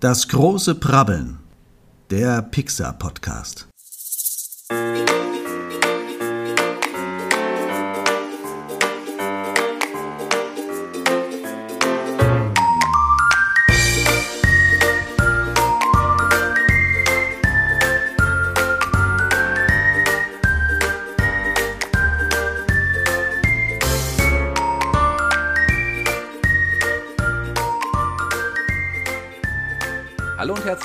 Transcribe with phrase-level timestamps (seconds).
[0.00, 1.40] Das große Prabbeln.
[2.08, 2.94] Der Pixar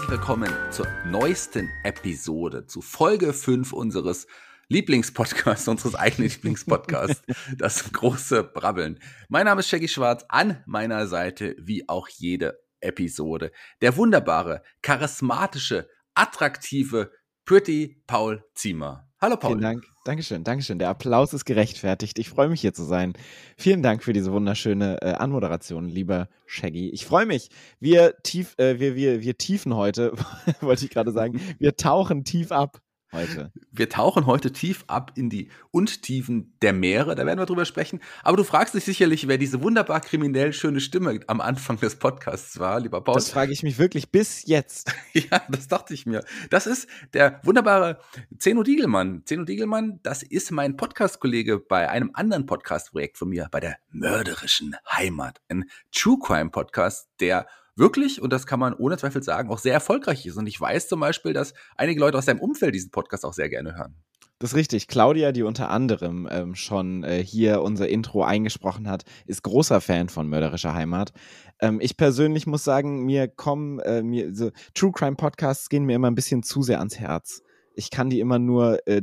[0.06, 4.28] herzlich willkommen zur neuesten Episode, zu Folge 5 unseres
[4.68, 7.24] Lieblingspodcasts, unseres eigenen Lieblingspodcasts,
[7.58, 9.00] das große Brabbeln.
[9.30, 13.52] Mein Name ist Shaggy Schwarz, an meiner Seite wie auch jede Episode.
[13.82, 17.12] Der wunderbare, charismatische, attraktive,
[17.44, 19.10] pretty Paul Ziemer.
[19.22, 19.52] Hallo Paul.
[19.52, 19.84] Vielen Dank.
[20.04, 20.78] Dankeschön, Dankeschön.
[20.78, 22.20] Der Applaus ist gerechtfertigt.
[22.20, 23.14] Ich freue mich hier zu sein.
[23.58, 26.90] Vielen Dank für diese wunderschöne äh, Anmoderation, lieber Shaggy.
[26.90, 27.50] Ich freue mich.
[27.80, 30.14] Wir tief, äh, wir, wir, wir tiefen heute,
[30.62, 32.82] wollte ich gerade sagen, wir tauchen tief ab
[33.16, 33.52] heute.
[33.72, 38.00] Wir tauchen heute tief ab in die Untiefen der Meere, da werden wir drüber sprechen.
[38.24, 42.60] Aber du fragst dich sicherlich, wer diese wunderbar kriminell schöne Stimme am Anfang des Podcasts
[42.60, 43.16] war, lieber Paul.
[43.16, 44.94] Das frage ich mich wirklich bis jetzt.
[45.14, 46.24] ja, das dachte ich mir.
[46.50, 48.00] Das ist der wunderbare
[48.38, 49.24] Zeno Diegelmann.
[49.26, 54.76] Zeno Diegelmann, das ist mein Podcast-Kollege bei einem anderen Podcast-Projekt von mir, bei der mörderischen
[54.92, 55.42] Heimat.
[55.50, 59.74] Ein True Crime Podcast, der wirklich, und das kann man ohne Zweifel sagen, auch sehr
[59.74, 60.38] erfolgreich ist.
[60.38, 63.50] Und ich weiß zum Beispiel, dass einige Leute aus deinem Umfeld diesen Podcast auch sehr
[63.50, 63.96] gerne hören.
[64.40, 64.88] Das ist richtig.
[64.88, 70.10] Claudia, die unter anderem ähm, schon äh, hier unser Intro eingesprochen hat, ist großer Fan
[70.10, 71.14] von Mörderischer Heimat.
[71.62, 75.96] Ähm, ich persönlich muss sagen, mir kommen, äh, mir so True Crime Podcasts gehen mir
[75.96, 77.44] immer ein bisschen zu sehr ans Herz.
[77.76, 79.02] Ich kann die immer nur äh,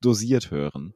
[0.00, 0.94] dosiert hören.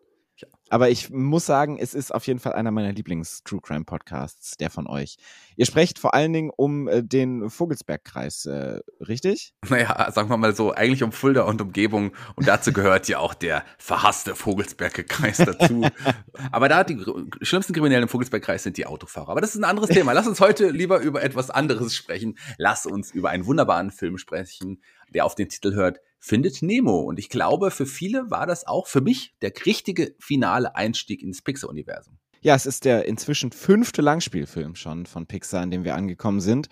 [0.71, 4.71] Aber ich muss sagen, es ist auf jeden Fall einer meiner Lieblings-True Crime Podcasts, der
[4.71, 5.17] von euch.
[5.57, 9.55] Ihr sprecht vor allen Dingen um äh, den Vogelsbergkreis, äh, richtig?
[9.69, 12.13] Naja, sagen wir mal so, eigentlich um Fulda und Umgebung.
[12.37, 15.83] Und dazu gehört ja auch der verhasste Vogelsbergkreis dazu.
[16.53, 17.05] Aber da die
[17.43, 19.29] schlimmsten Kriminellen im Vogelsbergkreis sind die Autofahrer.
[19.29, 20.13] Aber das ist ein anderes Thema.
[20.13, 22.39] Lass uns heute lieber über etwas anderes sprechen.
[22.57, 24.83] Lass uns über einen wunderbaren Film sprechen,
[25.15, 27.01] der auf den Titel hört Findet Nemo.
[27.01, 31.43] Und ich glaube, für viele war das auch für mich der richtige finale Einstieg ins
[31.43, 32.19] Pixar-Universum.
[32.41, 36.69] Ja, es ist der inzwischen fünfte Langspielfilm schon von Pixar, in dem wir angekommen sind.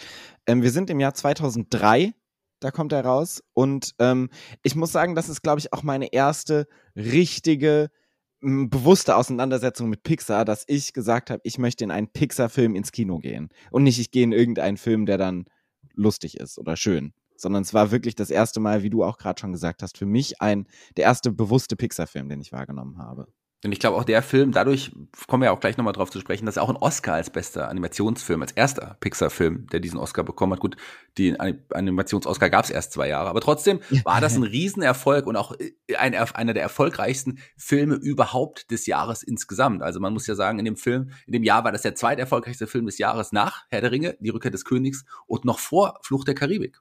[0.47, 2.15] Ähm, wir sind im Jahr 2003,
[2.61, 3.43] da kommt er raus.
[3.53, 4.31] Und ähm,
[4.63, 7.91] ich muss sagen, das ist, glaube ich, auch meine erste richtige,
[8.41, 13.19] bewusste Auseinandersetzung mit Pixar, dass ich gesagt habe, ich möchte in einen Pixar-Film ins Kino
[13.19, 13.49] gehen.
[13.71, 15.47] Und nicht, ich gehe in irgendeinen Film, der dann
[15.95, 19.41] lustig ist oder schön sondern es war wirklich das erste Mal, wie du auch gerade
[19.41, 20.67] schon gesagt hast, für mich ein
[20.97, 23.29] der erste bewusste Pixar-Film, den ich wahrgenommen habe.
[23.65, 24.93] Und ich glaube auch der Film, dadurch
[25.27, 27.69] kommen wir auch gleich nochmal drauf zu sprechen, dass er auch einen Oscar als bester
[27.69, 30.61] Animationsfilm, als erster Pixar-Film, der diesen Oscar bekommen hat.
[30.61, 30.77] Gut,
[31.17, 35.53] den Animations-Oscar gab es erst zwei Jahre, aber trotzdem war das ein Riesenerfolg und auch
[35.59, 39.83] äh, ein, einer der erfolgreichsten Filme überhaupt des Jahres insgesamt.
[39.83, 42.67] Also man muss ja sagen, in dem Film, in dem Jahr war das der zweiterfolgreichste
[42.67, 46.25] Film des Jahres nach Herr der Ringe, Die Rückkehr des Königs und noch vor Fluch
[46.25, 46.81] der Karibik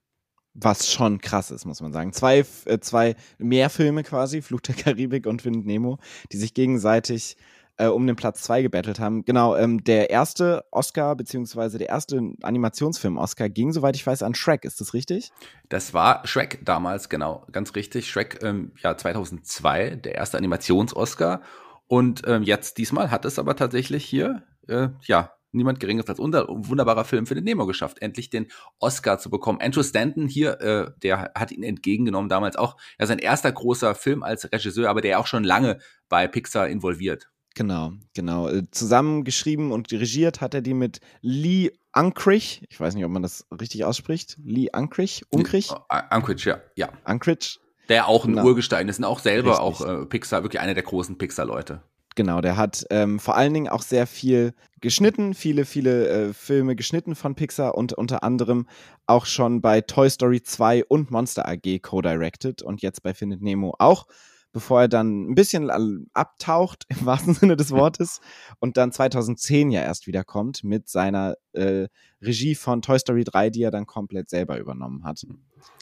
[0.56, 2.14] was schon krass ist, muss man sagen.
[2.14, 6.00] Zwei, äh, zwei mehr Filme quasi, Fluch der Karibik und Findet Nemo,
[6.32, 7.38] die sich gegenseitig
[7.78, 9.26] äh, um den Platz zwei gebettelt haben.
[9.26, 14.64] Genau, ähm, der erste Oscar, beziehungsweise der erste Animationsfilm-Oscar ging, soweit ich weiß, an Shrek.
[14.64, 15.32] Ist das richtig?
[15.68, 18.10] Das war Shrek damals, genau, ganz richtig.
[18.10, 21.42] Shrek, ähm, ja, 2002, der erste Animations-Oscar.
[21.88, 26.48] Und ähm, jetzt diesmal hat es aber tatsächlich hier, äh, ja, niemand geringeres als unser
[26.48, 28.48] wunderbarer Film für den Nemo geschafft, endlich den
[28.80, 29.60] Oscar zu bekommen.
[29.62, 32.78] Andrew Stanton hier, äh, der hat ihn entgegengenommen damals auch.
[32.98, 35.80] Er ist ein erster großer Film als Regisseur, aber der auch schon lange
[36.10, 37.30] bei Pixar involviert.
[37.56, 38.50] Genau, genau.
[38.50, 42.66] Äh, zusammengeschrieben und regiert hat er die mit Lee Unkrich.
[42.70, 44.38] Ich weiß nicht, ob man das richtig ausspricht.
[44.44, 45.24] Lee Unkrich?
[45.30, 45.72] Unkrich?
[46.12, 46.60] Unkrich, ja.
[46.76, 46.90] ja.
[47.06, 47.60] Unkrich.
[47.88, 48.46] Der auch ein genau.
[48.46, 49.64] Urgestein ist und auch selber Richtig.
[49.64, 51.82] auch äh, Pixar, wirklich einer der großen Pixar-Leute.
[52.16, 56.78] Genau, der hat ähm, vor allen Dingen auch sehr viel geschnitten, viele, viele äh, Filme
[56.78, 58.68] geschnitten von Pixar und unter anderem
[59.06, 63.76] auch schon bei Toy Story 2 und Monster AG co-directed und jetzt bei Findet Nemo
[63.80, 64.08] auch,
[64.54, 65.70] bevor er dann ein bisschen
[66.14, 68.22] abtaucht, im wahrsten Sinne des Wortes,
[68.60, 71.90] und dann 2010 ja erst wiederkommt mit seiner äh,
[72.22, 75.26] Regie von Toy Story 3, die er dann komplett selber übernommen hat.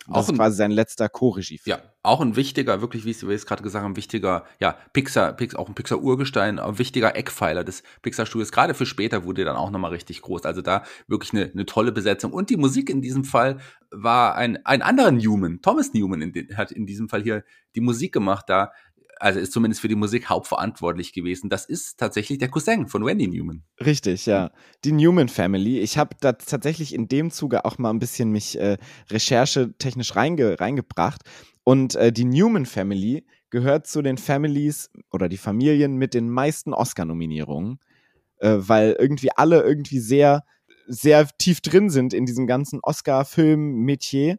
[0.08, 1.78] Das auch ist quasi sein letzter Co-Regie-Film.
[1.78, 5.62] Ja, auch ein wichtiger, wirklich, wie wir es gerade gesagt haben, wichtiger, ja, Pixar, Pixar
[5.62, 8.52] auch ein Pixar-Urgestein, ein wichtiger Eckpfeiler des Pixar-Studios.
[8.52, 10.44] Gerade für später wurde er dann auch nochmal richtig groß.
[10.44, 12.34] Also da wirklich eine, eine tolle Besetzung.
[12.34, 13.60] Und die Musik in diesem Fall
[13.92, 15.62] war ein, ein anderer Newman.
[15.62, 17.46] Thomas Newman in den, hat in diesem Fall hier
[17.76, 18.46] die Musik gemacht.
[18.50, 18.74] Da
[19.24, 21.50] also ist zumindest für die Musik hauptverantwortlich gewesen.
[21.50, 23.64] Das ist tatsächlich der Cousin von Wendy Newman.
[23.80, 24.52] Richtig, ja.
[24.84, 25.80] Die Newman Family.
[25.80, 28.78] Ich habe da tatsächlich in dem Zuge auch mal ein bisschen mich äh,
[29.10, 31.22] recherchetechnisch reinge reingebracht.
[31.64, 36.74] Und äh, die Newman Family gehört zu den Families oder die Familien mit den meisten
[36.74, 37.80] Oscar-Nominierungen,
[38.40, 40.44] äh, weil irgendwie alle irgendwie sehr,
[40.88, 44.38] sehr tief drin sind in diesem ganzen Oscar-Film-Metier.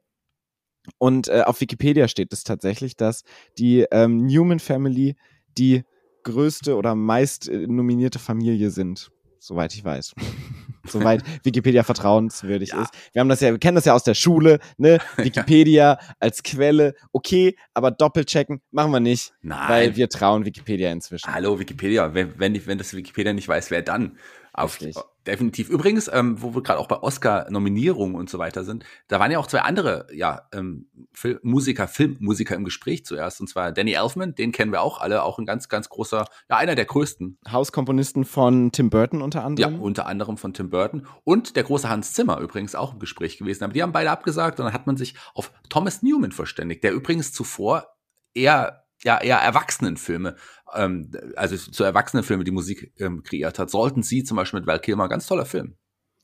[0.99, 3.25] Und äh, auf Wikipedia steht es tatsächlich, dass
[3.59, 5.17] die ähm, Newman Family
[5.57, 5.85] die
[6.25, 10.15] größte oder meist äh, nominierte Familie sind, soweit ich weiß.
[10.87, 12.83] soweit Wikipedia vertrauenswürdig ja.
[12.83, 12.91] ist.
[13.13, 14.99] Wir haben das ja, wir kennen das ja aus der Schule, ne?
[15.17, 19.69] Wikipedia als Quelle, okay, aber doppelchecken machen wir nicht, Nein.
[19.69, 21.33] weil wir trauen Wikipedia inzwischen.
[21.33, 24.19] Hallo Wikipedia, wenn, wenn, wenn das Wikipedia nicht weiß, wer dann?
[24.57, 24.79] Auf,
[25.27, 25.69] definitiv.
[25.69, 29.41] Übrigens, ähm, wo wir gerade auch bei Oscar-Nominierungen und so weiter sind, da waren ja
[29.41, 33.41] auch zwei andere ja, ähm, Film Musiker, Filmmusiker im Gespräch zuerst.
[33.41, 36.57] Und zwar Danny Elfman, den kennen wir auch alle, auch ein ganz, ganz großer, ja,
[36.57, 37.39] einer der größten.
[37.51, 39.75] Hauskomponisten von Tim Burton unter anderem.
[39.75, 41.07] Ja, unter anderem von Tim Burton.
[41.25, 43.65] Und der große Hans Zimmer übrigens auch im Gespräch gewesen.
[43.65, 46.93] Aber die haben beide abgesagt und dann hat man sich auf Thomas Newman verständigt, der
[46.93, 47.89] übrigens zuvor
[48.35, 50.37] eher ja eher Erwachsenenfilme,
[50.75, 53.71] ähm, also zu Erwachsenenfilme die Musik ähm, kreiert hat.
[53.71, 55.77] Sollten Sie zum Beispiel mit Val Kilmer, ganz toller Film.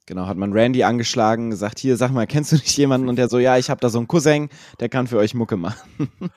[0.07, 3.09] Genau, hat man Randy angeschlagen, gesagt, hier, sag mal, kennst du nicht jemanden?
[3.09, 4.49] Und der so, ja, ich habe da so einen Cousin,
[4.81, 6.11] der kann für euch Mucke machen.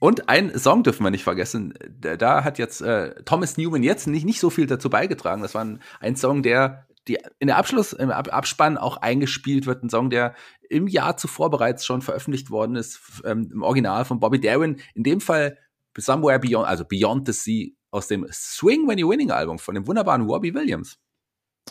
[0.00, 1.74] Und ein Song dürfen wir nicht vergessen.
[2.00, 5.42] Da hat jetzt äh, Thomas Newman jetzt nicht, nicht so viel dazu beigetragen.
[5.42, 9.82] Das war ein, ein Song, der die in der Abschluss, im Abspann auch eingespielt wird.
[9.82, 10.34] Ein Song, der
[10.68, 14.80] im Jahr zuvor bereits schon veröffentlicht worden ist, ähm, im Original von Bobby Darin.
[14.94, 15.58] In dem Fall
[15.96, 19.86] Somewhere Beyond, also Beyond the Sea aus dem Swing When You're Winning Album von dem
[19.86, 20.98] wunderbaren Robbie Williams.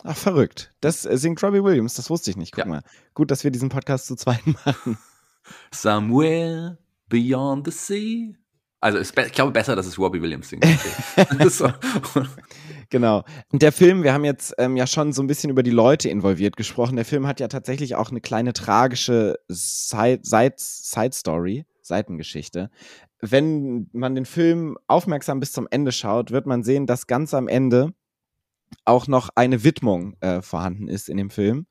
[0.04, 0.72] Ach, verrückt.
[0.80, 2.52] Das äh, singt Robbie Williams, das wusste ich nicht.
[2.52, 2.70] Guck ja.
[2.70, 2.82] mal.
[3.14, 4.98] Gut, dass wir diesen Podcast zu zweit machen.
[5.72, 6.78] Somewhere
[7.08, 8.34] Beyond the Sea.
[8.80, 10.64] Also ich glaube besser, dass es Robbie Williams singt.
[12.90, 13.24] genau.
[13.50, 16.08] Und der Film, wir haben jetzt ähm, ja schon so ein bisschen über die Leute
[16.08, 16.94] involviert gesprochen.
[16.94, 20.52] Der Film hat ja tatsächlich auch eine kleine tragische Side-Story,
[20.92, 22.70] Side Seitengeschichte
[23.20, 27.48] wenn man den Film aufmerksam bis zum Ende schaut, wird man sehen, dass ganz am
[27.48, 27.92] Ende
[28.84, 31.66] auch noch eine Widmung äh, vorhanden ist in dem Film.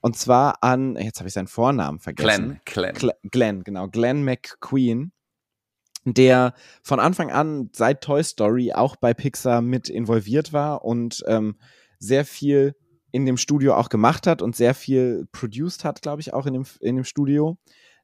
[0.00, 2.60] Und zwar an, jetzt habe ich seinen Vornamen vergessen.
[2.64, 2.94] Glenn.
[2.94, 3.88] Glenn, Glenn genau.
[3.88, 5.12] Glenn McQueen,
[6.04, 11.56] der von Anfang an seit Toy Story auch bei Pixar mit involviert war und ähm,
[11.98, 12.76] sehr viel
[13.10, 16.54] in dem Studio auch gemacht hat und sehr viel produced hat, glaube ich, auch in
[16.54, 17.58] dem, in dem Studio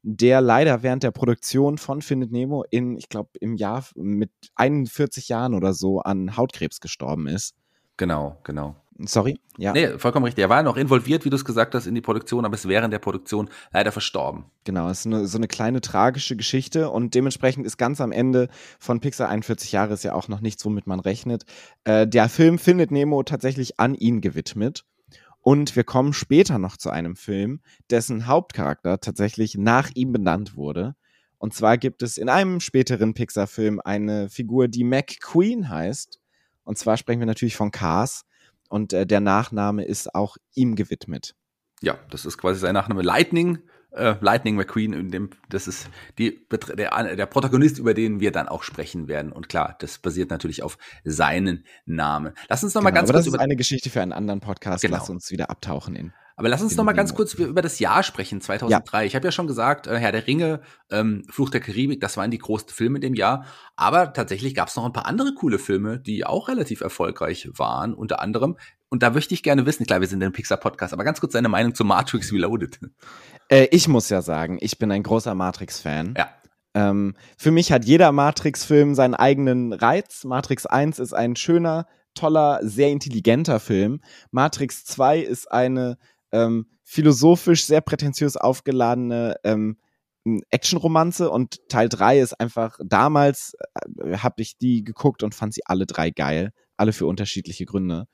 [0.07, 5.31] der leider während der Produktion von Findet Nemo in, ich glaube, im Jahr mit 41
[5.31, 7.55] Jahren oder so an Hautkrebs gestorben ist.
[7.97, 8.77] Genau, genau.
[9.07, 9.73] Sorry, ja.
[9.73, 10.43] Nee, vollkommen richtig.
[10.43, 12.93] Er war noch involviert, wie du es gesagt hast, in die Produktion, aber ist während
[12.93, 14.45] der Produktion leider verstorben.
[14.65, 18.49] Genau, es ist eine, so eine kleine tragische Geschichte und dementsprechend ist ganz am Ende
[18.79, 21.45] von Pixar 41 Jahre ist ja auch noch nichts, womit man rechnet.
[21.85, 24.85] Äh, der Film Findet Nemo tatsächlich an ihn gewidmet.
[25.45, 27.61] Und wir kommen später noch zu einem Film,
[27.91, 30.95] dessen Hauptcharakter tatsächlich nach ihm benannt wurde.
[31.37, 36.19] Und zwar gibt es in einem späteren Pixar-Film eine Figur, die McQueen heißt.
[36.65, 38.25] Und zwar sprechen wir natürlich von Cars.
[38.71, 41.35] Und äh, der Nachname ist auch ihm gewidmet.
[41.83, 43.59] Ja, das ist quasi sein Nachname Lightning
[43.95, 45.89] äh, Lightning McQueen, in dem, das ist
[46.19, 46.47] die,
[46.77, 49.33] der, der Protagonist, über den wir dann auch sprechen werden.
[49.33, 52.35] Und klar, das basiert natürlich auf seinen Namen.
[52.49, 54.41] Lass uns noch genau, mal ganz aber kurz das ist eine Geschichte für einen anderen
[54.41, 54.83] Podcast.
[54.83, 54.97] Genau.
[54.97, 56.13] Lass uns wieder abtauchen in.
[56.37, 58.99] Aber lass uns noch mal ganz kurz über das Jahr sprechen, 2003.
[58.99, 59.07] Ja.
[59.07, 62.33] Ich habe ja schon gesagt, äh, Herr der Ringe, ähm, Fluch der Karibik, das waren
[62.33, 63.47] die großen Filme in dem Jahr.
[63.77, 67.95] Aber tatsächlich gab es noch ein paar andere coole Filme, die auch relativ erfolgreich waren.
[67.95, 68.57] Unter anderem,
[68.95, 71.49] und da möchte ich gerne wissen, klar, wir sind ein Pixar-Podcast, aber ganz kurz deine
[71.49, 72.79] Meinung zu Matrix Reloaded.
[73.49, 76.15] Äh, ich muss ja sagen, ich bin ein großer Matrix-Fan.
[76.17, 76.29] Ja.
[76.75, 80.23] Ähm, für mich hat jeder Matrix-Film seinen eigenen Reiz.
[80.23, 84.01] Matrix 1 ist ein schöner, toller, sehr intelligenter Film.
[84.31, 85.99] Matrix 2 ist eine
[86.31, 89.77] ähm, philosophisch sehr prätentiös aufgeladene ähm,
[90.51, 93.57] Actionromanze und Teil 3 ist einfach, damals
[94.05, 96.53] äh, habe ich die geguckt und fand sie alle drei geil.
[96.77, 98.07] Alle für unterschiedliche Gründe.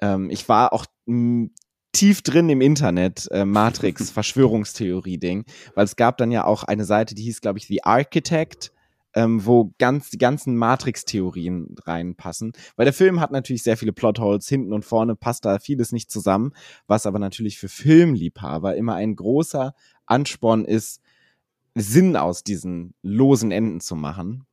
[0.00, 0.86] Ähm, ich war auch
[1.92, 7.14] tief drin im Internet, äh, Matrix, Verschwörungstheorie-Ding, weil es gab dann ja auch eine Seite,
[7.14, 8.72] die hieß, glaube ich, The Architect,
[9.14, 12.52] ähm, wo ganz die ganzen Matrix-Theorien reinpassen.
[12.76, 16.10] Weil der Film hat natürlich sehr viele Plotholes, hinten und vorne passt da vieles nicht
[16.10, 16.52] zusammen,
[16.86, 19.74] was aber natürlich für Filmliebhaber immer ein großer
[20.06, 21.00] Ansporn ist,
[21.74, 24.44] Sinn aus diesen losen Enden zu machen.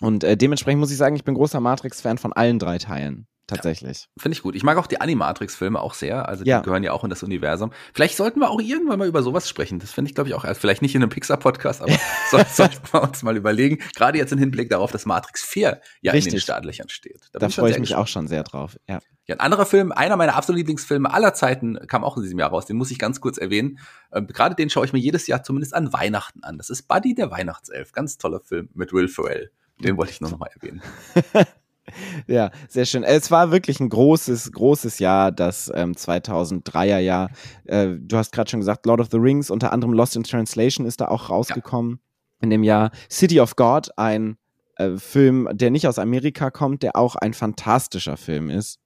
[0.00, 3.26] Und äh, dementsprechend muss ich sagen, ich bin großer Matrix-Fan von allen drei Teilen.
[3.46, 4.02] Tatsächlich.
[4.02, 4.54] Ja, Finde ich gut.
[4.56, 6.28] Ich mag auch die Animatrix-Filme auch sehr.
[6.28, 6.60] Also die Ja.
[6.60, 7.72] gehören ja auch in das Universum.
[7.94, 9.78] Vielleicht sollten wir auch irgendwann mal über sowas sprechen.
[9.78, 10.44] Das finde ich, glaube ich, auch.
[10.44, 11.92] Also vielleicht nicht in einem Pixar-Podcast, aber
[12.30, 13.78] soll, sollten wir uns mal überlegen.
[13.94, 16.42] Gerade jetzt im Hinblick darauf, dass Matrix 4 ja in den Richtig.
[16.42, 17.28] Startlöchern steht.
[17.32, 18.02] Da schon freue ich mich gespannt.
[18.02, 18.76] auch schon sehr drauf.
[18.88, 18.98] Ja.
[19.28, 22.50] Ja, ein anderer Film, einer meiner absoluten Lieblingsfilme aller Zeiten, kam auch in diesem Jahr
[22.50, 22.66] raus.
[22.66, 23.80] Den muss ich ganz kurz erwähnen.
[24.12, 26.58] Ähm, Gerade den schaue ich mir jedes Jahr zumindest an Weihnachten an.
[26.58, 27.90] Das ist Buddy der Weihnachtself.
[27.90, 29.50] Ganz toller Film mit Will Ferrell.
[29.80, 30.80] Den wollte ich nur noch mal erwähnen.
[32.26, 33.04] Ja, sehr schön.
[33.04, 37.30] Es war wirklich ein großes, großes Jahr, das ähm, 2003er Jahr.
[37.64, 40.86] Äh, du hast gerade schon gesagt, Lord of the Rings, unter anderem Lost in Translation
[40.86, 42.00] ist da auch rausgekommen
[42.40, 42.90] in dem Jahr.
[43.10, 44.36] City of God, ein
[44.76, 48.78] äh, Film, der nicht aus Amerika kommt, der auch ein fantastischer Film ist.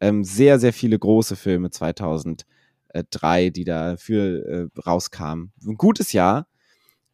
[0.00, 5.52] Ähm, sehr, sehr viele große Filme 2003, die dafür äh, rauskamen.
[5.64, 6.46] Ein gutes Jahr.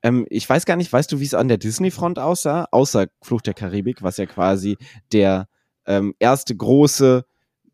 [0.02, 2.66] Ähm, ich weiß gar nicht, weißt du, wie es an der Disney-Front aussah?
[2.70, 4.76] Außer Fluch der Karibik, was ja quasi
[5.12, 5.48] der
[5.86, 7.24] ähm, erste große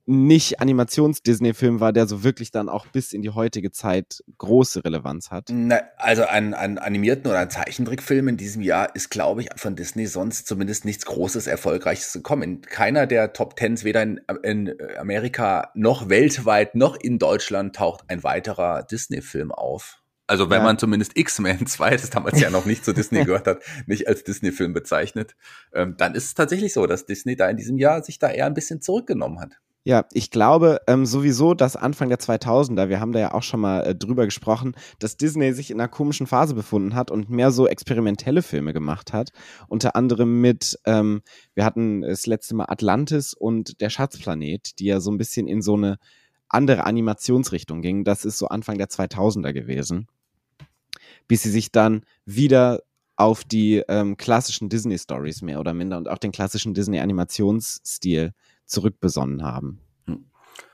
[0.07, 5.49] nicht-Animations-Disney-Film war, der so wirklich dann auch bis in die heutige Zeit große Relevanz hat.
[5.51, 9.77] Na, also an, an animierten oder an Zeichentrickfilmen in diesem Jahr ist, glaube ich, von
[9.77, 12.43] Disney sonst zumindest nichts Großes, Erfolgreiches gekommen.
[12.43, 18.05] In keiner der Top Tens, weder in, in Amerika noch weltweit noch in Deutschland, taucht
[18.09, 20.04] ein weiterer Disney-Film auf.
[20.27, 20.65] Also wenn Ja.
[20.65, 24.25] man zumindest X-Men 2, das damals ja noch nicht zu Disney gehört hat, nicht als
[24.25, 25.37] Disney-Film bezeichnet,
[25.73, 28.47] ähm, dann ist es tatsächlich so, dass Disney da in diesem Jahr sich da eher
[28.47, 29.53] ein bisschen zurückgenommen hat.
[29.87, 33.61] Ja, ich glaube ähm, sowieso, dass Anfang der 2000er, wir haben da ja auch schon
[33.61, 37.51] mal äh, drüber gesprochen, dass Disney sich in einer komischen Phase befunden hat und mehr
[37.51, 39.29] so experimentelle Filme gemacht hat.
[39.69, 41.21] Unter anderem mit, ähm,
[41.53, 45.61] wir hatten das letzte Mal Atlantis und der Schatzplanet, die ja so ein bisschen in
[45.61, 45.99] so eine
[46.55, 48.05] andere Animationsrichtung gingen.
[48.05, 50.09] Das ist so Anfang der 2000er gewesen.
[51.29, 52.83] Bis sie sich dann wieder
[53.17, 58.33] auf die ähm, klassischen Disney-Stories mehr oder minder und auch den klassischen Disney-Animationsstil
[58.67, 59.81] zurückbesonnen haben.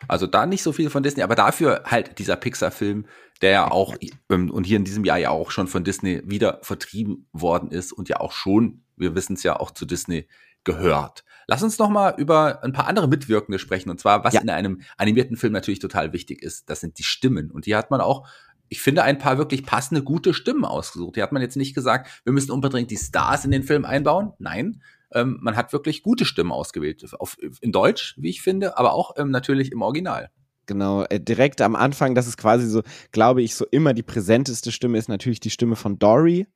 [0.09, 3.07] Also da nicht so viel von Disney, aber dafür halt dieser Pixar-Film,
[3.43, 3.97] der ja auch
[4.29, 7.93] ähm, und hier in diesem Jahr ja auch schon von Disney wieder vertrieben worden ist
[7.93, 10.27] und ja auch schon, wir wissen es ja auch zu Disney
[10.65, 11.25] gehört.
[11.51, 14.41] Lass uns noch mal über ein paar andere Mitwirkende sprechen und zwar was Ja.
[14.41, 17.91] in einem animierten Film natürlich total wichtig ist, das sind die Stimmen und die hat
[17.91, 18.27] man auch
[18.73, 21.17] ich finde ein paar wirklich passende, gute Stimmen ausgesucht.
[21.17, 24.33] Die hat man jetzt nicht gesagt, wir müssen unbedingt die Stars in den Film einbauen.
[24.39, 24.81] Nein,
[25.13, 27.05] ähm, man hat wirklich gute Stimmen ausgewählt.
[27.19, 30.31] Auf, in Deutsch, wie ich finde, aber auch ähm, natürlich im Original.
[30.67, 34.71] Genau, äh, direkt am Anfang, das ist quasi so, glaube ich, so immer die präsenteste
[34.71, 36.47] Stimme ist natürlich die Stimme von Dory,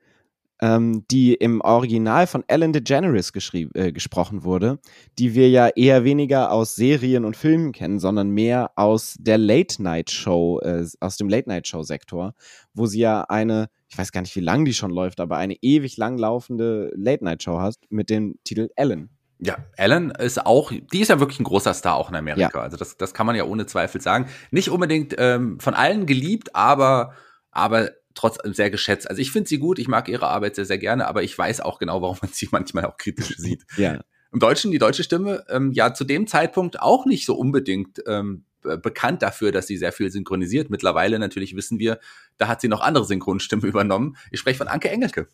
[0.61, 4.79] ähm, die im Original von Ellen DeGeneres äh, gesprochen wurde,
[5.19, 10.61] die wir ja eher weniger aus Serien und Filmen kennen, sondern mehr aus der Late-Night-Show,
[10.61, 12.35] äh, aus dem Late-Night-Show-Sektor,
[12.73, 15.57] wo sie ja eine, ich weiß gar nicht, wie lang die schon läuft, aber eine
[15.61, 19.11] ewig lang laufende Late-Night-Show hat mit dem Titel Ellen.
[19.41, 22.61] Ja, Ellen ist auch, die ist ja wirklich ein großer Star auch in Amerika.
[22.63, 24.27] Also das, das kann man ja ohne Zweifel sagen.
[24.51, 27.13] Nicht unbedingt ähm, von allen geliebt, aber,
[27.51, 29.09] aber trotzdem sehr geschätzt.
[29.09, 31.61] Also ich finde sie gut, ich mag ihre Arbeit sehr, sehr gerne, aber ich weiß
[31.61, 33.65] auch genau, warum man sie manchmal auch kritisch sieht.
[33.77, 34.01] Ja.
[34.33, 38.45] Im Deutschen, die deutsche Stimme, ähm, ja zu dem Zeitpunkt auch nicht so unbedingt ähm,
[38.63, 40.71] be- bekannt dafür, dass sie sehr viel synchronisiert.
[40.71, 42.01] Mittlerweile natürlich wissen wir,
[42.37, 44.17] da hat sie noch andere Synchronstimmen übernommen.
[44.33, 45.29] Ich spreche von Anke Engelke.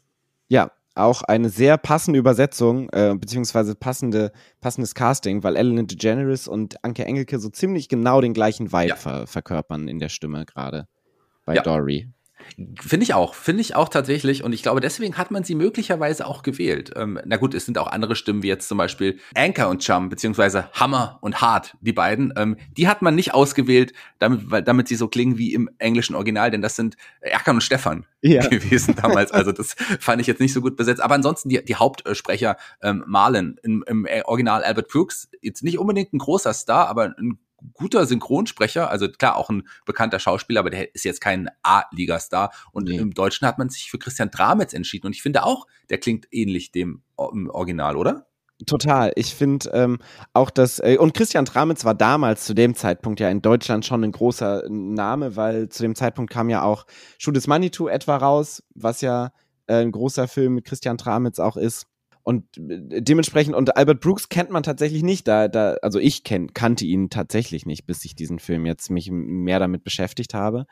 [0.49, 6.85] Ja, auch eine sehr passende Übersetzung, äh, beziehungsweise passende, passendes Casting, weil Ellen DeGeneres und
[6.85, 8.97] Anke Engelke so ziemlich genau den gleichen Vibe Ja.
[8.97, 10.89] ver verkörpern in der Stimme gerade
[11.47, 11.63] bei Ja.
[11.63, 12.09] Dory.
[12.81, 14.45] Finde ich auch, finde ich auch tatsächlich.
[14.45, 16.93] Und ich glaube, deswegen hat man sie möglicherweise auch gewählt.
[16.97, 20.09] Ähm, na gut, es sind auch andere Stimmen, wie jetzt zum Beispiel Anchor und Chum,
[20.09, 22.33] beziehungsweise Hammer und Hart, die beiden.
[22.37, 26.15] Ähm, die hat man nicht ausgewählt, damit, weil, damit sie so klingen wie im englischen
[26.15, 28.47] Original, denn das sind Erkan und Stefan Ja.
[28.49, 29.33] gewesen damals.
[29.33, 31.01] Also das fand ich jetzt nicht so gut besetzt.
[31.01, 36.13] Aber ansonsten die, die Hauptsprecher, ähm, Marlon im, im Original Albert Brooks, jetzt nicht unbedingt
[36.13, 37.39] ein großer Star, aber ein
[37.75, 42.52] guter Synchronsprecher, also klar auch ein bekannter Schauspieler, aber der ist jetzt kein A-Liga-Star.
[42.73, 42.97] Und Nee.
[42.97, 45.07] im Deutschen hat man sich für Christian Dramitz entschieden.
[45.07, 48.26] Und ich finde auch, der klingt ähnlich dem Original, oder?
[48.67, 49.12] Total.
[49.17, 49.99] Ich finde ähm,
[50.35, 54.05] auch das, äh, und Christian Tramitz war damals zu dem Zeitpunkt ja in Deutschland schon
[54.05, 56.85] ein großer Name, weil zu dem Zeitpunkt kam ja auch
[57.33, 59.33] is Manitou etwa raus, was ja
[59.67, 61.87] äh, ein großer Film mit Christian Tramitz auch ist.
[62.31, 66.55] Und äh, dementsprechend, und Albert Brooks kennt man tatsächlich nicht, da, da, also ich kenn,
[66.55, 70.67] kannte ihn tatsächlich nicht, bis ich diesen Film jetzt mich mehr damit beschäftigt habe.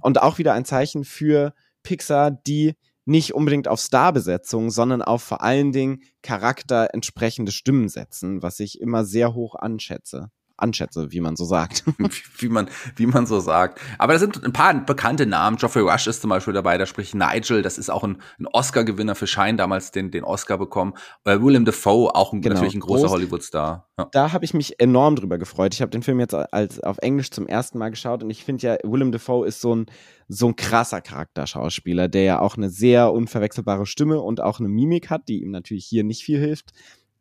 [0.00, 5.42] Und auch wieder ein Zeichen für Pixar, die nicht unbedingt auf Starbesetzung, sondern auf vor
[5.42, 10.32] allen Dingen Charakter entsprechende Stimmen setzen, was ich immer sehr hoch anschätze.
[10.56, 11.84] Anschätze, wie man so sagt.
[12.38, 13.80] wie man, wie man so sagt.
[13.98, 15.56] Aber da sind ein paar bekannte Namen.
[15.56, 19.14] Geoffrey Rush ist zum Beispiel dabei, da spricht Nigel, das ist auch ein, ein Oscar-Gewinner
[19.14, 20.94] für Shine, damals den, den Oscar bekommen.
[21.24, 22.54] Äh, William Defoe, auch ein, genau.
[22.54, 23.88] natürlich ein großer Hollywood-Star.
[23.98, 24.08] Ja.
[24.12, 25.74] Da habe ich mich enorm drüber gefreut.
[25.74, 28.66] Ich habe den Film jetzt als auf Englisch zum ersten Mal geschaut und ich finde
[28.66, 29.86] ja, Willem Dafoe ist so ein,
[30.28, 35.10] so ein krasser Charakterschauspieler, der ja auch eine sehr unverwechselbare Stimme und auch eine Mimik
[35.10, 36.72] hat, die ihm natürlich hier nicht viel hilft.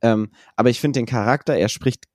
[0.01, 2.05] Ähm, aber ich finde den Charakter, er spricht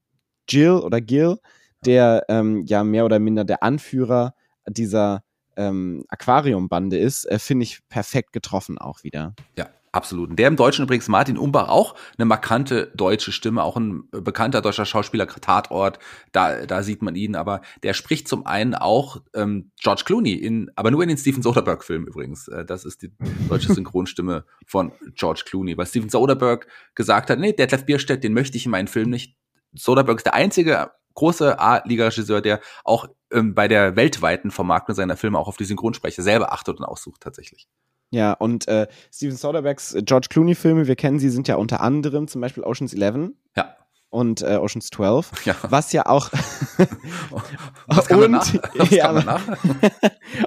[0.51, 1.39] Jill oder Gil,
[1.85, 4.35] der ähm, ja mehr oder minder der Anführer
[4.69, 5.23] dieser
[5.57, 9.35] ähm, Aquariumbande ist, äh, finde ich perfekt getroffen auch wieder.
[9.57, 10.31] Ja, Absolut.
[10.31, 14.63] Und der im Deutschen übrigens Martin Umbach auch eine markante deutsche Stimme, auch ein bekannter
[14.63, 15.99] deutscher Schauspieler, Tatort,
[16.31, 20.71] da, da sieht man ihn, aber der spricht zum einen auch ähm, George Clooney, in,
[20.77, 22.47] aber nur in den Steven Soderbergh-Filmen übrigens.
[22.47, 23.11] Äh, das ist die
[23.49, 28.57] deutsche Synchronstimme von George Clooney, weil Steven Soderbergh gesagt hat, nee, Detlef Bierstedt, den möchte
[28.57, 29.37] ich in meinen Film nicht.
[29.73, 35.39] Soderbergh ist der einzige große A-Liga-Regisseur, der auch ähm, bei der weltweiten Vermarktung seiner Filme
[35.39, 37.69] auch auf die Synchronsprecher selber achtet und aussucht tatsächlich.
[38.11, 42.27] Ja, und äh, Steven Soderberghs äh, George Clooney-Filme, wir kennen sie, sind ja unter anderem
[42.27, 43.31] zum Beispiel Ocean's 11.
[43.57, 43.77] Ja.
[44.11, 45.31] Und äh, Ocean's 12.
[45.45, 45.57] Ja.
[45.63, 46.31] Was ja auch.
[47.87, 48.55] was und, nach?
[48.75, 49.43] Was ja, nach?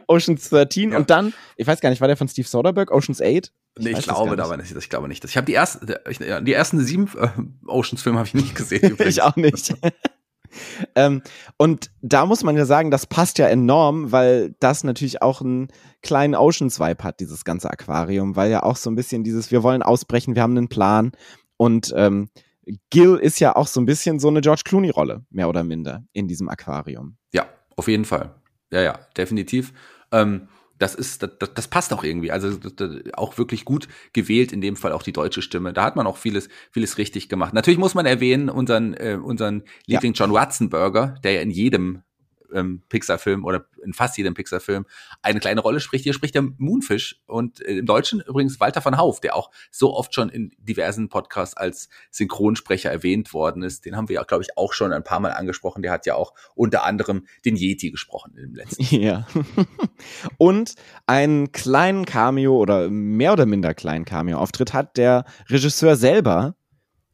[0.08, 0.92] Ocean's 13.
[0.92, 0.98] Ja.
[0.98, 3.26] Und dann, ich weiß gar nicht, war der von Steve Soderbergh, Ocean's 8?
[3.26, 4.76] Ich nee, ich glaube aber nicht.
[4.76, 5.24] Ich glaube nicht.
[5.26, 5.88] Ich habe die ersten,
[6.46, 7.30] die ersten sieben äh,
[7.66, 8.98] Oceans-Filme habe ich nicht gesehen.
[9.00, 9.74] ich auch nicht.
[10.96, 11.24] ähm,
[11.58, 15.70] und da muss man ja sagen, das passt ja enorm, weil das natürlich auch einen
[16.04, 19.82] kleinen Oceans-Vibe hat, dieses ganze Aquarium, weil ja auch so ein bisschen dieses, wir wollen
[19.82, 21.14] ausbrechen, wir haben einen Plan
[21.58, 22.30] und ähm,
[22.90, 26.28] Gil ist ja auch so ein bisschen so eine George Clooney-Rolle, mehr oder minder, in
[26.28, 27.18] diesem Aquarium.
[27.34, 28.36] Ja, auf jeden Fall.
[28.72, 29.74] Ja, ja, definitiv.
[30.12, 30.48] Ähm,
[30.80, 32.32] das ist, das, das passt auch irgendwie.
[32.32, 32.58] Also
[33.14, 35.74] auch wirklich gut gewählt, in dem Fall auch die deutsche Stimme.
[35.74, 37.54] Da hat man auch vieles, vieles richtig gemacht.
[37.54, 40.26] Natürlich muss man erwähnen, unseren, äh, unseren Liebling ja.
[40.26, 42.02] John Watson-Burger, der ja in jedem
[42.54, 44.86] ähm, Pixar-Film oder in fast jedem Pixar-Film
[45.22, 46.04] eine kleine Rolle spricht.
[46.04, 49.94] Hier spricht der Moonfish und äh, im Deutschen übrigens Walter von Hauf, der auch so
[49.94, 53.86] oft schon in diversen Podcasts als Synchronsprecher erwähnt worden ist.
[53.86, 55.82] Den haben wir ja, glaube ich, auch schon ein paar Mal angesprochen.
[55.82, 58.84] Der hat ja auch unter anderem den Yeti gesprochen im letzten.
[58.94, 59.28] Ja.
[60.38, 60.76] und
[61.08, 66.56] einen kleinen Cameo oder mehr oder minder kleinen Cameo-Auftritt hat der Regisseur selber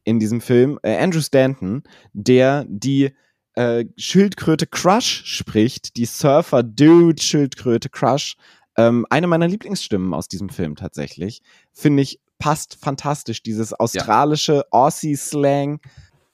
[0.04, 1.82] in diesem Film, äh, Andrew Stanton,
[2.12, 3.14] der die
[3.60, 8.36] äh, Schildkröte Crush spricht, die Surfer-Dude Schildkröte Crush.
[8.78, 11.42] Ähm, eine meiner Lieblingsstimmen aus diesem Film tatsächlich.
[11.70, 13.42] Finde ich, passt fantastisch.
[13.42, 14.64] Dieses australische ja.
[14.70, 15.80] Aussie-Slang,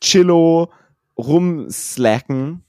[0.01, 0.71] Chillo,
[1.19, 2.63] rumslacken,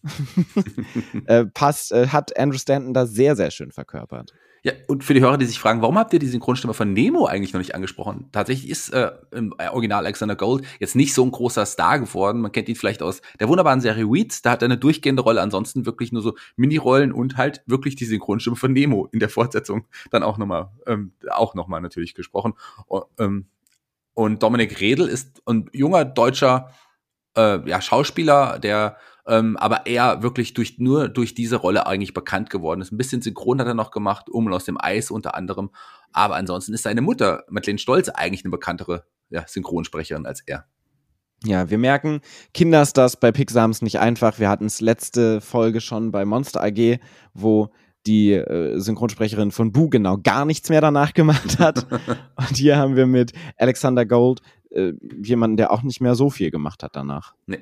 [1.28, 4.34] äh, passt, äh, hat Andrew Stanton da sehr, sehr schön verkörpert.
[4.68, 7.26] Ja, und für die Hörer, die sich fragen, warum habt ihr die Synchronstimme von Nemo
[7.26, 8.28] eigentlich noch nicht angesprochen?
[8.34, 12.42] Tatsächlich ist äh, im Original Alexander Gold jetzt nicht so ein großer Star geworden.
[12.42, 14.42] Man kennt ihn vielleicht aus der wunderbaren Serie Weeds.
[14.42, 18.04] Da hat er eine durchgehende Rolle, ansonsten wirklich nur so Mini-Rollen und halt wirklich die
[18.04, 22.54] Synchronstimme von Nemo in der Fortsetzung dann auch nochmal, ähm, auch nochmal natürlich gesprochen.
[22.88, 23.46] Und, ähm,
[24.16, 26.74] und Dominik Redl ist ein junger deutscher
[27.38, 32.50] äh, ja, Schauspieler, der ähm, aber er wirklich durch, nur durch diese Rolle eigentlich bekannt
[32.50, 32.92] geworden ist.
[32.92, 35.70] Ein bisschen Synchron hat er noch gemacht, um aus dem Eis unter anderem.
[36.14, 40.66] Aber ansonsten ist seine Mutter, Madeleine Stolz, eigentlich eine bekanntere ja, Synchronsprecherin als er.
[41.44, 42.22] Ja, wir merken,
[42.54, 44.40] Kinderstars bei Pixar haben es nicht einfach.
[44.40, 47.00] Wir hatten es letzte Folge schon bei Monster AG,
[47.34, 47.70] wo
[48.08, 51.86] die äh, Synchronsprecherin von Boo genau gar nichts mehr danach gemacht hat.
[52.38, 56.50] Und hier haben wir mit Alexander Gold äh, jemanden, der auch nicht mehr so viel
[56.50, 57.36] gemacht hat danach.
[57.46, 57.60] Nee.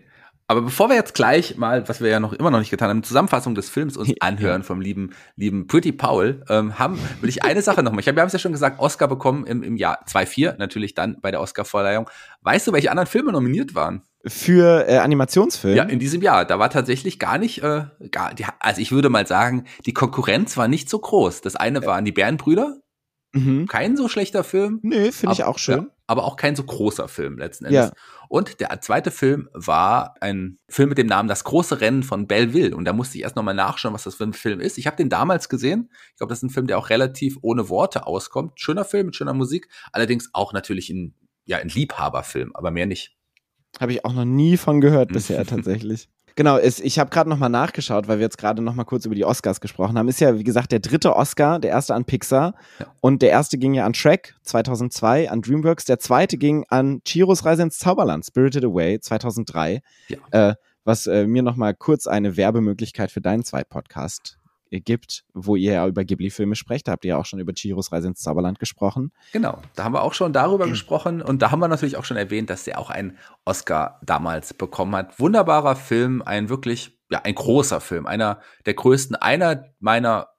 [0.47, 3.03] Aber bevor wir jetzt gleich mal, was wir ja noch immer noch nicht getan haben,
[3.03, 7.61] Zusammenfassung des Films uns anhören vom lieben, lieben Pretty Paul, ähm, haben, will ich eine
[7.63, 8.01] Sache nochmal.
[8.01, 10.93] Ich habe, wir haben es ja schon gesagt, Oscar bekommen im, im Jahr 2004, natürlich
[10.93, 12.09] dann bei der Oscar-Verleihung.
[12.41, 14.03] Weißt du, welche anderen Filme nominiert waren?
[14.27, 15.77] Für äh, Animationsfilme?
[15.77, 16.45] Ja, in diesem Jahr.
[16.45, 20.57] Da war tatsächlich gar nicht, äh, gar, die, also ich würde mal sagen, die Konkurrenz
[20.57, 21.41] war nicht so groß.
[21.41, 22.77] Das eine waren die Bärenbrüder,
[23.35, 23.67] Mhm.
[23.67, 24.79] Kein so schlechter Film.
[24.81, 25.75] Nö, finde ich auch schön.
[25.75, 27.89] Ja, aber auch kein so großer Film letzten Endes.
[27.89, 27.93] Ja.
[28.29, 32.75] Und der zweite Film war ein Film mit dem Namen Das große Rennen von Belleville.
[32.75, 34.77] Und da musste ich erst nochmal nachschauen, was das für ein Film ist.
[34.77, 35.89] Ich habe den damals gesehen.
[36.11, 38.59] Ich glaube, das ist ein Film, der auch relativ ohne Worte auskommt.
[38.59, 39.67] Schöner Film mit schöner Musik.
[39.91, 41.15] Allerdings auch natürlich ein,
[41.45, 43.15] ja, ein Liebhaberfilm, aber mehr nicht.
[43.79, 46.09] Habe ich auch noch nie von gehört bisher tatsächlich.
[46.35, 49.23] Genau, es, ich habe gerade nochmal nachgeschaut, weil wir jetzt gerade nochmal kurz über die
[49.23, 50.09] Oscars gesprochen haben.
[50.09, 52.55] Ist ja, wie gesagt, der dritte Oscar, der erste an Pixar.
[52.79, 52.87] Ja.
[52.99, 55.85] Und der erste ging ja an Shrek 2002, an DreamWorks.
[55.85, 59.81] Der zweite ging an Chiros Reise ins Zauberland, Spirited Away 2003.
[60.09, 60.49] Ja.
[60.49, 64.37] Äh, was äh, mir nochmal kurz eine Werbemöglichkeit für deinen Zweitpodcast
[64.71, 66.87] gibt, wo ihr ja über Ghibli-Filme sprecht.
[66.87, 69.11] Da habt ihr ja auch schon über Chihiros Reise ins Zauberland gesprochen.
[69.31, 72.17] Genau, da haben wir auch schon darüber gesprochen und da haben wir natürlich auch schon
[72.17, 75.19] erwähnt, dass der auch einen Oscar damals bekommen hat.
[75.19, 80.29] Wunderbarer Film, ein wirklich ja, ein großer Film, einer der größten, einer meiner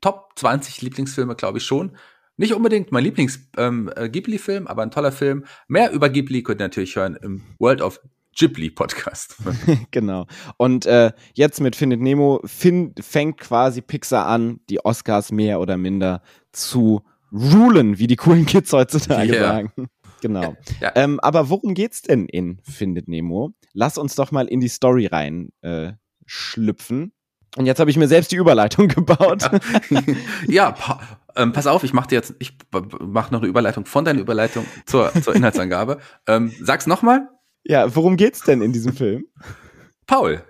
[0.00, 1.96] Top 20 Lieblingsfilme, glaube ich schon.
[2.36, 5.44] Nicht unbedingt mein Lieblings-Ghibli-Film, ähm, aber ein toller Film.
[5.68, 8.00] Mehr über Ghibli könnt ihr natürlich hören im World of
[8.36, 9.36] Ghibli Podcast.
[9.90, 10.26] genau.
[10.56, 15.76] Und äh, jetzt mit Findet Nemo fin fängt quasi Pixar an, die Oscars mehr oder
[15.76, 19.48] minder zu rulen, wie die coolen Kids heutzutage yeah.
[19.48, 19.72] sagen.
[20.20, 20.56] Genau.
[20.80, 20.92] Ja.
[20.94, 23.52] Ähm, aber worum geht's denn in Findet Nemo?
[23.72, 25.92] Lass uns doch mal in die Story rein äh,
[26.26, 27.12] schlüpfen.
[27.56, 29.50] Und jetzt habe ich mir selbst die Überleitung gebaut.
[30.46, 31.00] ja, pa
[31.34, 32.58] ähm, pass auf, ich mache dir jetzt, ich
[33.00, 35.98] mache noch eine Überleitung von deiner Überleitung zur, zur Inhaltsangabe.
[36.26, 37.28] ähm, sag's nochmal.
[37.64, 39.26] Ja, worum geht's denn in diesem Film?
[40.06, 40.42] Paul.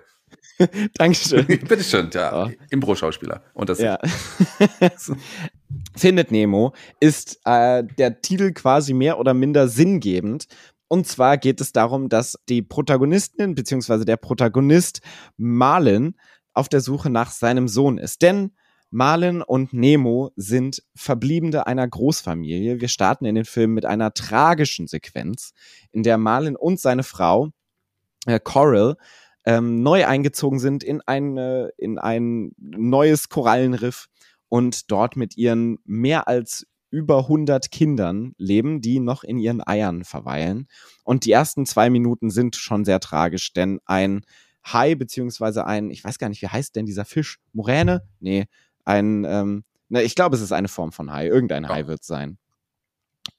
[0.95, 1.45] Dankeschön.
[1.47, 2.45] Bitteschön, ja.
[2.45, 2.51] Oh.
[2.69, 3.43] Impro-Schauspieler.
[3.53, 3.79] Und das.
[3.79, 3.99] Ja.
[5.95, 10.45] Findet Nemo ist äh, der Titel quasi mehr oder minder sinngebend.
[10.87, 14.05] Und zwar geht es darum, dass die Protagonistin bzw.
[14.05, 15.01] der Protagonist
[15.37, 16.15] Marlin
[16.53, 18.21] auf der Suche nach seinem Sohn ist.
[18.21, 18.51] Denn
[18.93, 22.79] Marlin und Nemo sind Verbliebene einer Großfamilie.
[22.79, 25.53] Wir starten in den Film mit einer tragischen Sequenz,
[25.91, 27.49] in der Marlin und seine Frau
[28.27, 28.95] äh, Coral
[29.45, 34.09] ähm, neu eingezogen sind in ein, äh, in ein neues Korallenriff
[34.47, 40.03] und dort mit ihren mehr als über 100 Kindern leben, die noch in ihren Eiern
[40.03, 40.67] verweilen.
[41.03, 44.21] Und die ersten zwei Minuten sind schon sehr tragisch, denn ein
[44.63, 47.39] Hai beziehungsweise ein, ich weiß gar nicht, wie heißt denn dieser Fisch?
[47.53, 48.03] Moräne?
[48.19, 48.45] Nee,
[48.85, 51.27] ein, ähm, na, ich glaube, es ist eine Form von Hai.
[51.27, 51.67] Irgendein.
[51.67, 52.37] Hai wird es sein.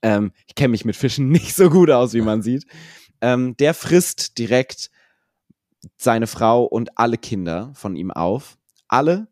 [0.02, 2.66] Ähm, ich kenne mich mit Fischen nicht so gut aus, wie man sieht.
[3.20, 4.90] Ähm, der frisst direkt
[5.96, 8.56] seine Frau und alle Kinder von ihm auf.
[8.88, 9.28] Alle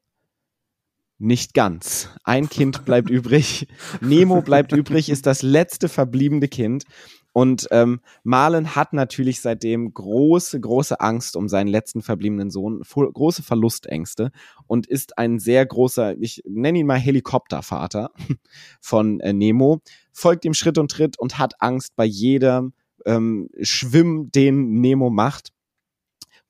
[1.18, 2.08] nicht ganz.
[2.24, 3.68] Ein Kind bleibt übrig.
[4.00, 6.84] Nemo bleibt übrig, ist das letzte verbliebene Kind.
[7.32, 13.42] Und ähm, Marlon hat natürlich seitdem große, große Angst um seinen letzten verbliebenen Sohn, große
[13.42, 14.32] Verlustängste
[14.66, 18.10] und ist ein sehr großer, ich nenne ihn mal Helikoptervater
[18.80, 19.80] von äh, Nemo,
[20.12, 22.74] folgt ihm Schritt und Tritt und hat Angst bei jedem
[23.06, 25.52] ähm, Schwimm, den Nemo macht,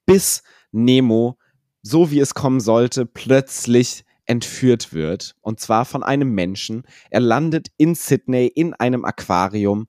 [0.04, 0.42] bis
[0.72, 1.38] Nemo,
[1.82, 5.34] so wie es kommen sollte, plötzlich entführt wird.
[5.40, 6.84] Und zwar von einem Menschen.
[7.10, 9.86] Er landet in Sydney in einem Aquarium